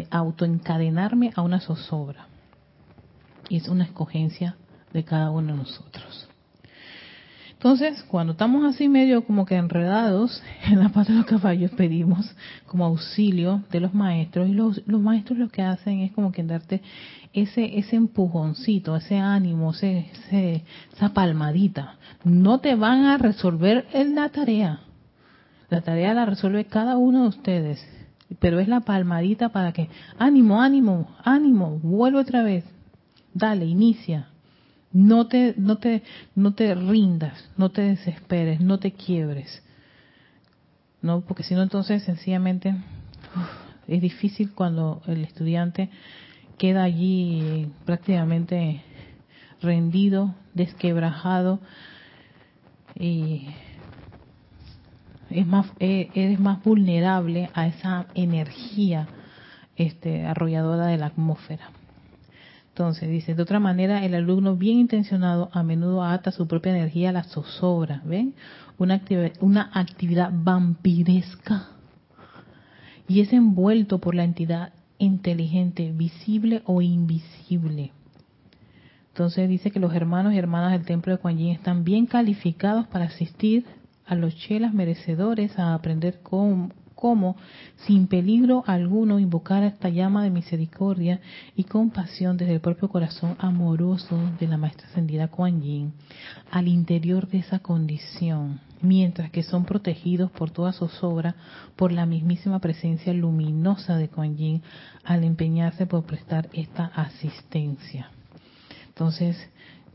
[0.09, 2.27] autoencadenarme a una zozobra.
[3.49, 4.55] Y es una escogencia
[4.93, 6.29] de cada uno de nosotros.
[7.63, 12.29] Entonces, cuando estamos así medio como que enredados en la pata de los caballos, pedimos
[12.65, 14.49] como auxilio de los maestros.
[14.49, 16.81] Y los, los maestros lo que hacen es como que darte
[17.31, 20.11] ese, ese empujoncito, ese ánimo, ese,
[20.93, 21.95] esa palmadita.
[22.25, 24.81] No te van a resolver la tarea.
[25.69, 27.87] La tarea la resuelve cada uno de ustedes.
[28.39, 29.87] Pero es la palmadita para que,
[30.19, 32.65] ánimo, ánimo, ánimo, vuelve otra vez.
[33.33, 34.32] Dale, inicia,
[34.93, 36.03] no te, no te,
[36.35, 39.63] no te rindas, no te desesperes, no te quiebres.
[41.01, 42.75] No, porque si no entonces sencillamente
[43.87, 45.89] es difícil cuando el estudiante
[46.57, 48.81] queda allí prácticamente
[49.61, 51.59] rendido, desquebrajado
[52.95, 53.47] y
[55.29, 59.07] es más e, eres más vulnerable a esa energía
[59.75, 61.71] este arrolladora de la atmósfera.
[62.73, 67.09] Entonces, dice, de otra manera, el alumno bien intencionado a menudo ata su propia energía
[67.09, 68.33] a la zozobra, ¿ven?
[68.79, 68.99] Una,
[69.41, 71.67] una actividad vampiresca.
[73.07, 77.91] Y es envuelto por la entidad inteligente, visible o invisible.
[79.09, 82.87] Entonces dice que los hermanos y hermanas del templo de Kuan Yin están bien calificados
[82.87, 83.65] para asistir
[84.07, 86.71] a los chelas merecedores a aprender cómo,
[87.03, 87.35] cómo,
[87.85, 91.19] sin peligro alguno, invocar esta llama de misericordia
[91.53, 95.91] y compasión desde el propio corazón amoroso de la Maestra Ascendida Kuan Yin
[96.49, 101.35] al interior de esa condición, mientras que son protegidos por toda zozobra
[101.75, 104.61] por la mismísima presencia luminosa de Kuan Yin
[105.03, 108.11] al empeñarse por prestar esta asistencia.
[108.87, 109.35] Entonces,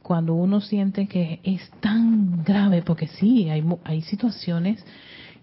[0.02, 4.84] cuando uno siente que es tan grave, porque sí, hay, hay situaciones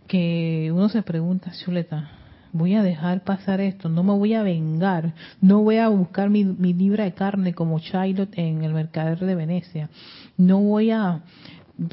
[0.08, 2.10] que uno se pregunta, Chuleta,
[2.56, 6.43] voy a dejar pasar esto, no me voy a vengar, no voy a buscar mi,
[6.43, 9.89] libra de carne como Chilot en el mercader de Venecia,
[10.38, 11.22] no voy a,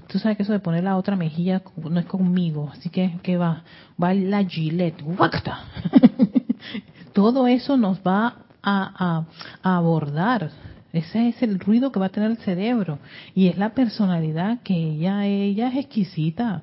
[0.06, 3.36] tú sabes que eso de poner la otra mejilla no es conmigo, así que, ¿qué
[3.36, 3.64] va?
[4.00, 5.02] Va la gilet,
[7.12, 9.24] Todo eso nos va a,
[9.62, 10.50] a abordar.
[10.92, 12.98] Ese es el ruido que va a tener el cerebro
[13.34, 16.62] y es la personalidad que ella, ella es exquisita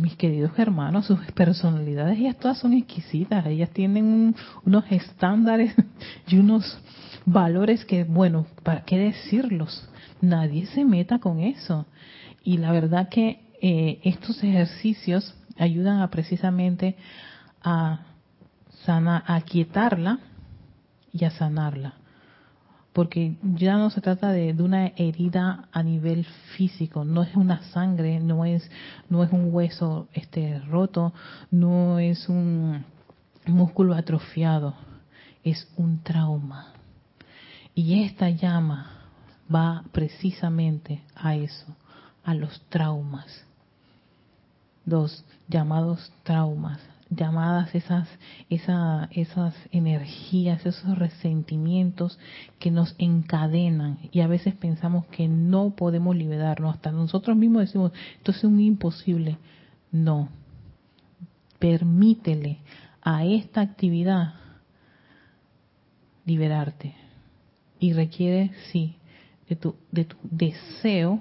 [0.00, 4.34] mis queridos hermanos, sus personalidades, ellas todas son exquisitas, ellas tienen
[4.64, 5.74] unos estándares
[6.26, 6.78] y unos
[7.24, 9.88] valores que, bueno, ¿para qué decirlos?
[10.20, 11.86] Nadie se meta con eso.
[12.44, 16.96] Y la verdad que eh, estos ejercicios ayudan a precisamente
[17.62, 18.00] a,
[18.84, 20.18] sana, a quietarla
[21.12, 22.01] y a sanarla
[22.92, 26.24] porque ya no se trata de, una herida a nivel
[26.56, 28.70] físico, no es una sangre, no es
[29.08, 31.12] no es un hueso este roto,
[31.50, 32.84] no es un
[33.46, 34.74] músculo atrofiado,
[35.42, 36.74] es un trauma.
[37.74, 38.90] Y esta llama
[39.52, 41.74] va precisamente a eso,
[42.24, 43.46] a los traumas.
[44.84, 46.80] Dos llamados traumas,
[47.14, 48.08] llamadas esas,
[48.48, 52.18] esas, esas energías, esos resentimientos
[52.58, 57.92] que nos encadenan y a veces pensamos que no podemos liberarnos, hasta nosotros mismos decimos,
[58.16, 59.38] esto es un imposible.
[59.90, 60.28] No,
[61.58, 62.58] permítele
[63.02, 64.34] a esta actividad
[66.24, 66.94] liberarte.
[67.78, 68.96] Y requiere, sí,
[69.48, 71.20] de tu, de tu deseo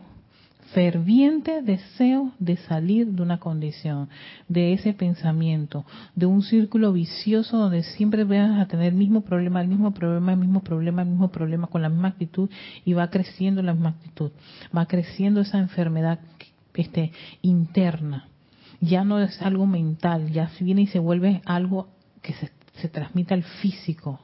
[0.74, 4.10] ferviente deseo de salir de una condición,
[4.48, 9.62] de ese pensamiento, de un círculo vicioso donde siempre vas a tener el mismo problema,
[9.62, 12.50] el mismo problema, el mismo problema, el mismo problema, con la misma actitud
[12.86, 14.32] y va creciendo la misma actitud,
[14.76, 16.20] va creciendo esa enfermedad
[16.74, 17.12] este,
[17.42, 18.28] interna.
[18.80, 21.88] Ya no es algo mental, ya viene y se vuelve algo
[22.22, 24.20] que se, se transmite al físico.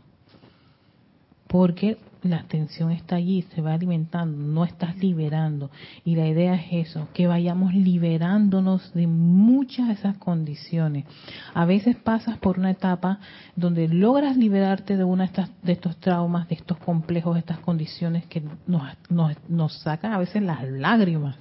[1.48, 1.98] Porque
[2.28, 5.72] la tensión está allí, se va alimentando, no estás liberando.
[6.04, 11.06] Y la idea es eso, que vayamos liberándonos de muchas de esas condiciones.
[11.54, 13.20] A veces pasas por una etapa
[13.56, 18.26] donde logras liberarte de una de, de estos traumas, de estos complejos, de estas condiciones
[18.26, 21.36] que nos, nos, nos sacan a veces las lágrimas.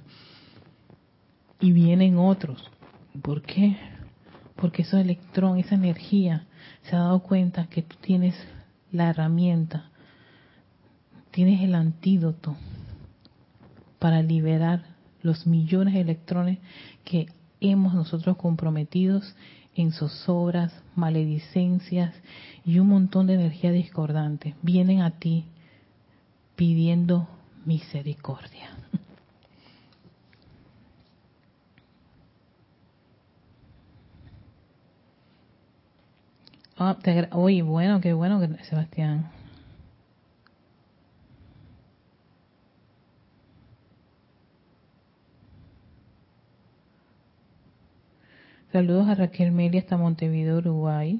[1.59, 2.63] Y vienen otros.
[3.21, 3.77] ¿Por qué?
[4.55, 6.45] Porque ese electrón, esa energía,
[6.83, 8.35] se ha dado cuenta que tú tienes
[8.91, 9.89] la herramienta
[11.31, 12.55] tienes el antídoto
[13.99, 14.83] para liberar
[15.21, 16.59] los millones de electrones
[17.03, 17.27] que
[17.59, 19.35] hemos nosotros comprometidos
[19.75, 22.13] en zozobras, maledicencias
[22.65, 24.55] y un montón de energía discordante.
[24.61, 25.45] Vienen a ti
[26.55, 27.27] pidiendo
[27.65, 28.69] misericordia.
[36.79, 36.95] Ah,
[37.31, 39.31] oye, bueno, qué bueno, Sebastián.
[48.77, 51.19] Saludos a Raquel Meli hasta Montevideo, Uruguay.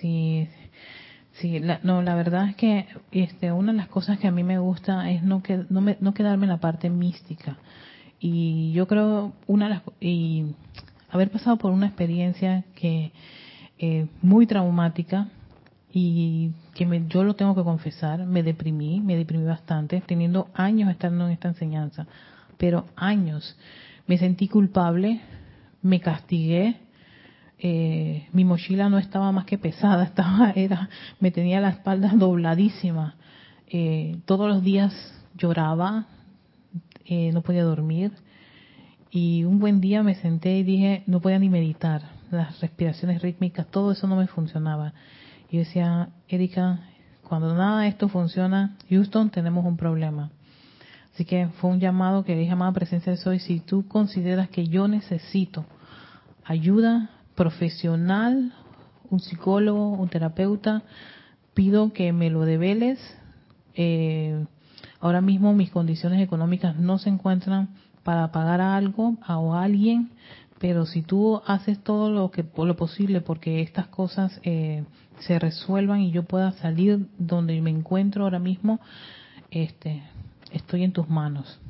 [0.00, 0.48] Sí,
[1.32, 4.42] sí, la, no, la verdad es que este, una de las cosas que a mí
[4.44, 7.58] me gusta es no, que, no, me, no quedarme en la parte mística.
[8.18, 10.54] Y yo creo, una de las, y
[11.10, 13.12] haber pasado por una experiencia que
[13.78, 15.28] eh, muy traumática,
[15.92, 20.90] y que me, yo lo tengo que confesar, me deprimí, me deprimí bastante, teniendo años
[20.90, 22.06] estando en esta enseñanza,
[22.58, 23.56] pero años.
[24.06, 25.22] Me sentí culpable,
[25.80, 26.76] me castigué,
[27.58, 33.14] eh, mi mochila no estaba más que pesada, estaba, era, me tenía la espalda dobladísima.
[33.68, 34.92] Eh, todos los días
[35.34, 36.04] lloraba,
[37.06, 38.12] eh, no podía dormir.
[39.10, 43.66] Y un buen día me senté y dije, no podía ni meditar, las respiraciones rítmicas,
[43.68, 44.92] todo eso no me funcionaba.
[45.50, 46.80] Y decía, Erika,
[47.22, 50.30] cuando nada de esto funciona, Houston, tenemos un problema.
[51.14, 54.66] Así que fue un llamado que dije, amada presencia de soy, si tú consideras que
[54.66, 55.64] yo necesito
[56.44, 58.52] ayuda profesional,
[59.10, 60.82] un psicólogo, un terapeuta,
[61.54, 62.98] pido que me lo develes.
[63.74, 64.44] Eh,
[65.00, 67.70] ahora mismo mis condiciones económicas no se encuentran
[68.02, 70.10] para pagar a algo o a alguien,
[70.58, 74.84] pero si tú haces todo lo que lo posible porque estas cosas eh,
[75.20, 78.80] se resuelvan y yo pueda salir donde me encuentro ahora mismo,
[79.50, 80.02] este,
[80.52, 81.60] estoy en tus manos.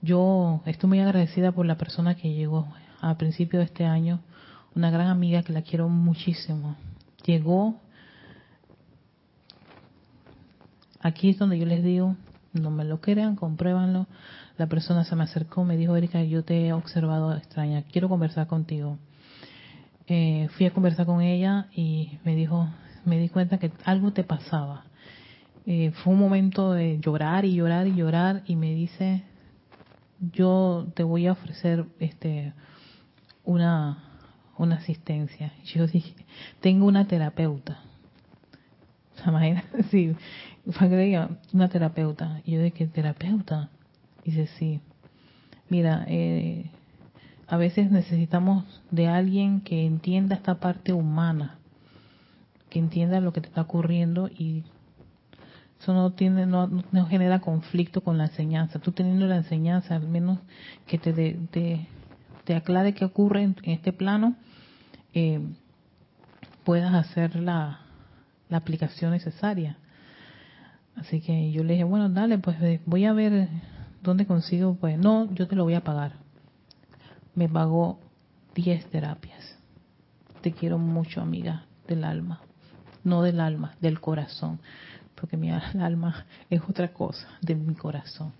[0.00, 2.68] Yo estoy muy agradecida por la persona que llegó
[3.00, 4.20] a principio de este año,
[4.74, 6.76] una gran amiga que la quiero muchísimo.
[7.24, 7.80] Llegó,
[11.00, 12.14] aquí es donde yo les digo,
[12.52, 14.06] no me lo crean, compruébanlo.
[14.58, 18.46] La persona se me acercó, me dijo, Erika, yo te he observado extraña, quiero conversar
[18.46, 18.98] contigo.
[20.06, 22.68] Eh, fui a conversar con ella y me dijo,
[23.04, 24.84] me di cuenta que algo te pasaba.
[25.64, 29.22] Eh, fue un momento de llorar y llorar y llorar y me dice,
[30.20, 32.52] yo te voy a ofrecer este
[33.44, 34.08] una
[34.58, 35.52] una asistencia.
[35.64, 36.14] Yo dije,
[36.60, 37.80] tengo una terapeuta.
[39.90, 40.14] Sí,
[41.52, 42.40] una terapeuta.
[42.44, 43.70] Y yo dije, ¿terapeuta?
[44.28, 44.82] Dice, sí.
[45.70, 46.70] Mira, eh,
[47.46, 51.56] a veces necesitamos de alguien que entienda esta parte humana,
[52.68, 54.64] que entienda lo que te está ocurriendo y
[55.80, 58.80] eso no tiene no, no genera conflicto con la enseñanza.
[58.80, 60.40] Tú teniendo la enseñanza, al menos
[60.86, 61.38] que te,
[62.44, 64.36] te, aclare qué ocurre en, este plano,
[65.14, 65.40] eh,
[66.64, 67.80] puedas hacer la,
[68.50, 69.78] la aplicación necesaria.
[70.96, 73.48] Así que yo le dije, bueno, dale, pues eh, voy a ver
[74.08, 76.28] dónde consigo, pues no, yo te lo voy a pagar
[77.38, 78.00] me pagó
[78.56, 79.56] 10 terapias.
[80.40, 82.40] Te quiero mucho, amiga del alma.
[83.04, 84.58] No del alma, del corazón.
[85.14, 88.32] Porque mi alma es otra cosa de mi corazón.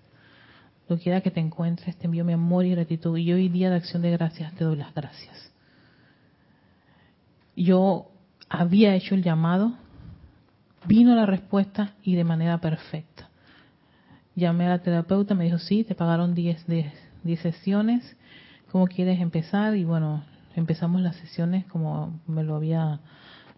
[0.89, 3.17] Lo quiera que te encuentres, te envío mi amor y gratitud.
[3.17, 5.53] Y hoy día de acción de gracias te doy las gracias.
[7.55, 8.11] Yo
[8.49, 9.75] había hecho el llamado,
[10.87, 13.28] vino la respuesta y de manera perfecta.
[14.39, 18.17] Llamé a la terapeuta, me dijo, sí, te pagaron 10, 10 sesiones
[18.71, 19.77] ¿cómo quieres empezar?
[19.77, 20.23] Y bueno,
[20.55, 23.01] empezamos las sesiones como me lo había,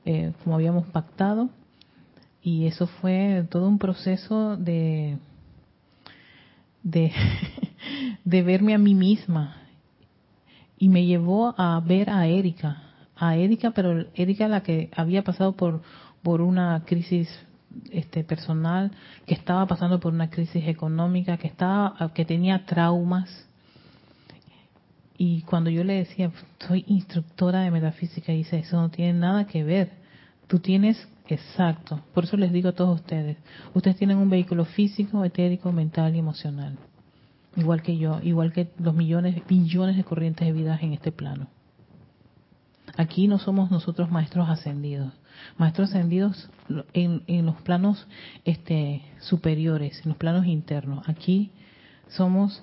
[0.05, 1.51] eh, como habíamos pactado,
[2.43, 5.18] y eso fue todo un proceso de,
[6.83, 7.12] de,
[8.24, 9.57] de verme a mí misma,
[10.78, 12.83] y me llevó a ver a Erika,
[13.16, 15.83] a Erika, pero Erika la que había pasado por,
[16.22, 17.28] por una crisis
[17.91, 18.91] este personal,
[19.27, 23.47] que estaba pasando por una crisis económica, que estaba que tenía traumas.
[25.16, 26.31] Y cuando yo le decía,
[26.66, 29.91] soy instructora de metafísica, y dice, eso no tiene nada que ver.
[30.47, 33.37] Tú tienes, exacto, por eso les digo a todos ustedes,
[33.75, 36.79] ustedes tienen un vehículo físico, etérico, mental y emocional
[37.57, 41.49] igual que yo, igual que los millones, billones de corrientes de vida en este plano.
[43.01, 45.11] Aquí no somos nosotros maestros ascendidos.
[45.57, 46.51] Maestros ascendidos
[46.92, 48.07] en, en los planos
[48.44, 51.09] este, superiores, en los planos internos.
[51.09, 51.51] Aquí
[52.09, 52.62] somos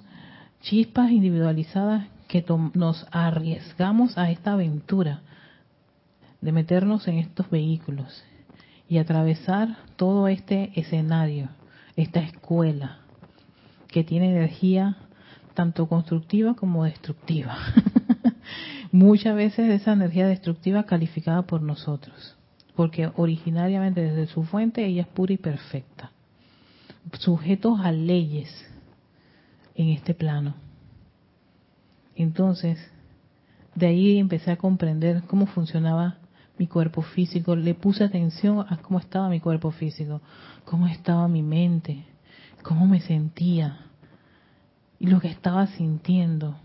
[0.61, 5.21] chispas individualizadas que nos arriesgamos a esta aventura
[6.39, 8.23] de meternos en estos vehículos
[8.87, 11.49] y atravesar todo este escenario,
[11.95, 12.99] esta escuela,
[13.87, 14.97] que tiene energía
[15.55, 17.57] tanto constructiva como destructiva.
[18.97, 22.35] Muchas veces esa energía destructiva calificada por nosotros,
[22.75, 26.09] porque originariamente desde su fuente ella es pura y perfecta,
[27.19, 28.49] sujetos a leyes
[29.75, 30.55] en este plano.
[32.15, 32.79] Entonces,
[33.75, 36.17] de ahí empecé a comprender cómo funcionaba
[36.57, 40.21] mi cuerpo físico, le puse atención a cómo estaba mi cuerpo físico,
[40.65, 42.03] cómo estaba mi mente,
[42.63, 43.77] cómo me sentía
[44.97, 46.57] y lo que estaba sintiendo.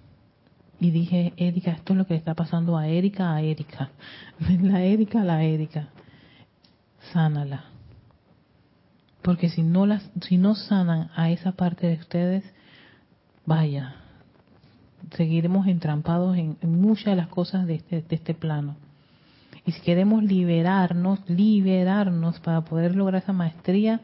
[0.82, 3.90] Y dije, Erika, esto es lo que le está pasando a Erika, a Erika.
[4.62, 5.90] La Erika, la Erika.
[7.12, 7.66] Sánala.
[9.22, 12.44] Porque si no, las, si no sanan a esa parte de ustedes,
[13.46, 13.94] vaya,
[15.16, 18.74] seguiremos entrampados en, muchas de las cosas de este, de este plano.
[19.64, 24.00] Y si queremos liberarnos, liberarnos para poder lograr esa maestría,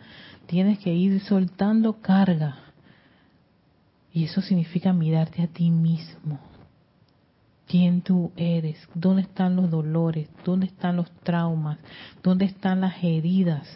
[0.46, 2.56] tienes que ir soltando carga.
[4.12, 6.38] Y eso significa mirarte a ti mismo.
[7.68, 8.78] ¿Quién tú eres?
[8.94, 10.28] ¿Dónde están los dolores?
[10.42, 11.78] ¿Dónde están los traumas?
[12.22, 13.68] ¿Dónde están las heridas?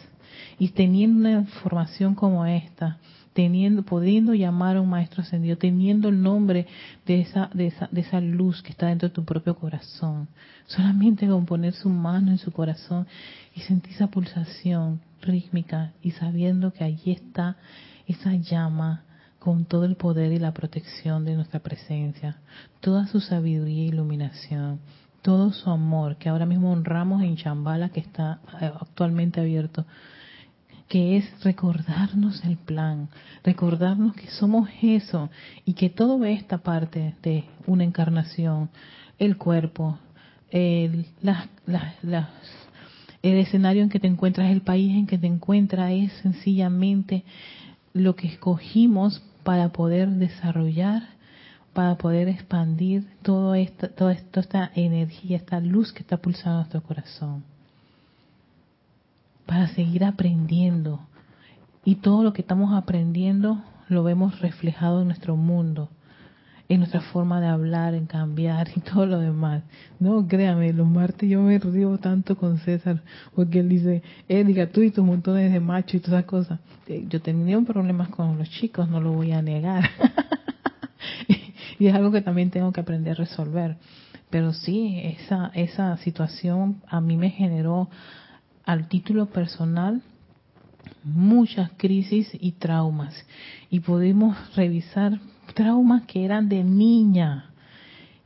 [0.57, 2.97] Y teniendo una información como esta,
[3.33, 6.65] teniendo, pudiendo llamar a un maestro ascendido, teniendo el nombre
[7.05, 10.27] de esa, de esa, de esa luz que está dentro de tu propio corazón,
[10.65, 13.05] solamente con poner su mano en su corazón
[13.55, 17.57] y sentir esa pulsación, rítmica y sabiendo que allí está
[18.07, 19.03] esa llama
[19.43, 22.37] con todo el poder y la protección de nuestra presencia,
[22.79, 24.79] toda su sabiduría e iluminación,
[25.21, 29.85] todo su amor que ahora mismo honramos en Chambala que está eh, actualmente abierto,
[30.87, 33.09] que es recordarnos el plan,
[33.43, 35.29] recordarnos que somos eso
[35.65, 38.69] y que todo esta parte de una encarnación,
[39.19, 39.99] el cuerpo,
[40.51, 41.05] el,
[43.21, 47.25] el escenario en que te encuentras, el país en que te encuentras, es sencillamente
[47.91, 51.03] lo que escogimos para poder desarrollar,
[51.73, 57.43] para poder expandir todo esto, toda esta energía, esta luz que está pulsando nuestro corazón,
[59.45, 60.99] para seguir aprendiendo.
[61.85, 65.89] Y todo lo que estamos aprendiendo lo vemos reflejado en nuestro mundo
[66.69, 69.63] en nuestra forma de hablar, en cambiar y todo lo demás.
[69.99, 73.01] No, créame, los martes yo me río tanto con César,
[73.35, 76.59] porque él dice, Edgar, tú y tus montones de machos y todas esas cosas.
[76.87, 79.89] Eh, yo tenía problemas con los chicos, no lo voy a negar.
[81.79, 83.77] y es algo que también tengo que aprender a resolver.
[84.29, 87.89] Pero sí, esa, esa situación a mí me generó
[88.65, 90.01] al título personal
[91.03, 93.13] muchas crisis y traumas.
[93.69, 95.19] Y pudimos revisar
[95.53, 97.51] traumas que eran de niña.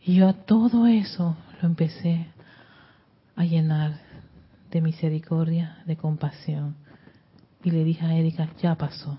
[0.04, 2.28] Y yo a todo eso lo empecé
[3.36, 4.00] a llenar
[4.72, 6.76] de misericordia, de compasión.
[7.64, 9.18] Y le dije a Erika, ya pasó.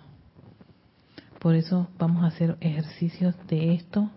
[1.39, 4.11] Por eso vamos a hacer ejercicios de esto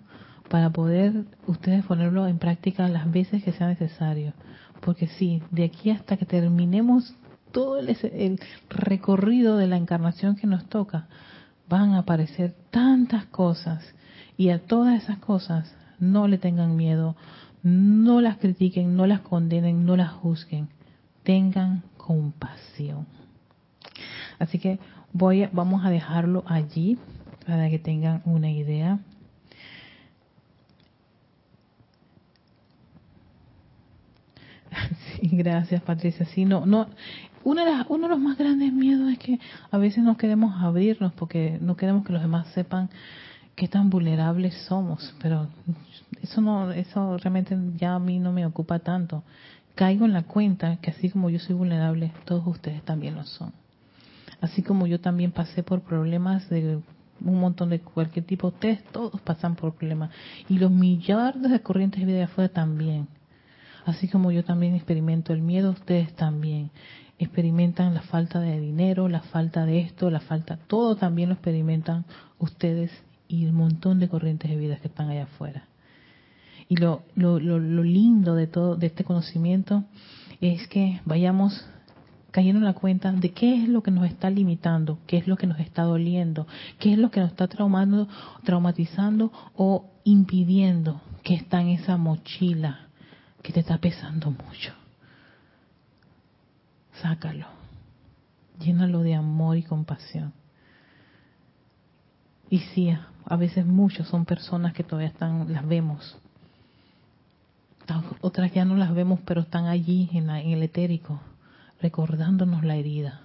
[0.49, 4.33] para poder ustedes ponerlo en práctica las veces que sea necesario.
[4.81, 7.15] Porque sí, de aquí hasta que terminemos
[7.51, 8.39] todo el, el
[8.69, 11.07] recorrido de la encarnación que nos toca,
[11.71, 13.81] van a aparecer tantas cosas
[14.35, 17.15] y a todas esas cosas no le tengan miedo,
[17.63, 20.67] no las critiquen, no las condenen, no las juzguen,
[21.23, 23.07] tengan compasión.
[24.37, 24.79] Así que
[25.13, 26.97] voy vamos a dejarlo allí
[27.47, 28.99] para que tengan una idea.
[35.21, 36.25] Sí, gracias Patricia.
[36.25, 36.87] Sí, no, no,
[37.43, 39.39] uno de, uno de los más grandes miedos es que
[39.69, 42.89] a veces no queremos abrirnos porque no queremos que los demás sepan
[43.55, 45.47] qué tan vulnerables somos, pero
[46.21, 49.23] eso no, eso realmente ya a mí no me ocupa tanto.
[49.75, 53.53] Caigo en la cuenta que así como yo soy vulnerable, todos ustedes también lo son.
[54.41, 56.79] Así como yo también pasé por problemas de
[57.23, 60.09] un montón de cualquier tipo, ustedes todos pasan por problemas.
[60.49, 63.07] Y los millardos de corrientes de vida afuera también.
[63.85, 66.71] Así como yo también experimento el miedo, ustedes también
[67.23, 72.05] experimentan la falta de dinero, la falta de esto, la falta, todo también lo experimentan
[72.39, 72.91] ustedes
[73.27, 75.65] y un montón de corrientes de vida que están allá afuera.
[76.67, 79.83] Y lo, lo, lo, lo lindo de todo, de este conocimiento,
[80.39, 81.65] es que vayamos
[82.31, 85.35] cayendo en la cuenta de qué es lo que nos está limitando, qué es lo
[85.37, 86.47] que nos está doliendo,
[86.79, 88.07] qué es lo que nos está traumando,
[88.43, 92.87] traumatizando o impidiendo que está en esa mochila
[93.43, 94.80] que te está pesando mucho.
[97.01, 97.47] Sácalo.
[98.59, 100.33] Llénalo de amor y compasión.
[102.49, 102.95] Y sí,
[103.25, 106.17] a veces muchos son personas que todavía están, las vemos.
[108.21, 111.19] Otras ya no las vemos, pero están allí en, en el etérico
[111.81, 113.21] recordándonos la herida.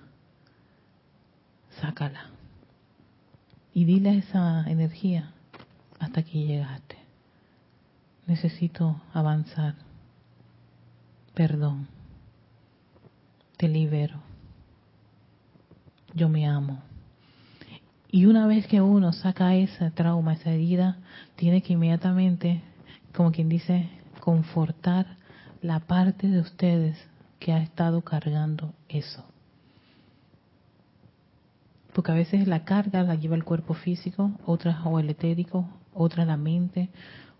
[1.81, 2.31] Sácala.
[3.74, 5.33] Y dile esa energía,
[5.99, 6.97] hasta aquí llegaste.
[8.27, 9.74] Necesito avanzar.
[11.35, 11.95] Perdón.
[13.57, 14.20] Te libero.
[16.14, 16.82] Yo me amo.
[18.11, 20.98] Y una vez que uno saca ese trauma, esa herida,
[21.36, 22.62] tiene que inmediatamente,
[23.14, 23.88] como quien dice,
[24.20, 25.16] confortar
[25.62, 26.98] la parte de ustedes
[27.38, 29.24] que ha estado cargando eso.
[31.94, 36.26] Porque a veces la carga la lleva el cuerpo físico, otras o el etérico, otra
[36.26, 36.90] la mente,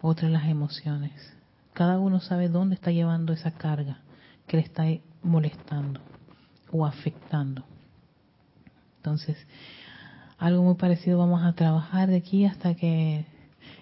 [0.01, 1.13] otras las emociones.
[1.75, 3.99] Cada uno sabe dónde está llevando esa carga
[4.47, 4.85] que le está
[5.27, 6.01] molestando
[6.71, 7.65] o afectando.
[8.99, 9.37] Entonces,
[10.39, 13.25] algo muy parecido vamos a trabajar de aquí hasta que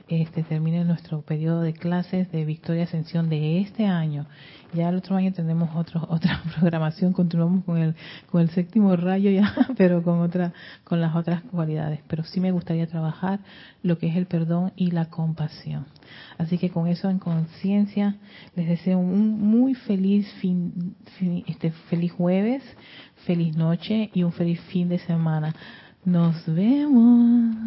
[0.09, 4.27] este, termine nuestro periodo de clases de Victoria Ascensión de este año.
[4.75, 7.95] Ya el otro año tenemos otro, otra programación, continuamos con el,
[8.31, 10.53] con el séptimo rayo ya, pero con otra,
[10.85, 12.01] con las otras cualidades.
[12.07, 13.41] Pero sí me gustaría trabajar
[13.83, 15.87] lo que es el perdón y la compasión.
[16.37, 18.17] Así que con eso en conciencia
[18.57, 20.97] les deseo un muy feliz fin,
[21.47, 22.63] este feliz jueves,
[23.25, 25.55] feliz noche y un feliz fin de semana.
[26.05, 27.65] Nos vemos.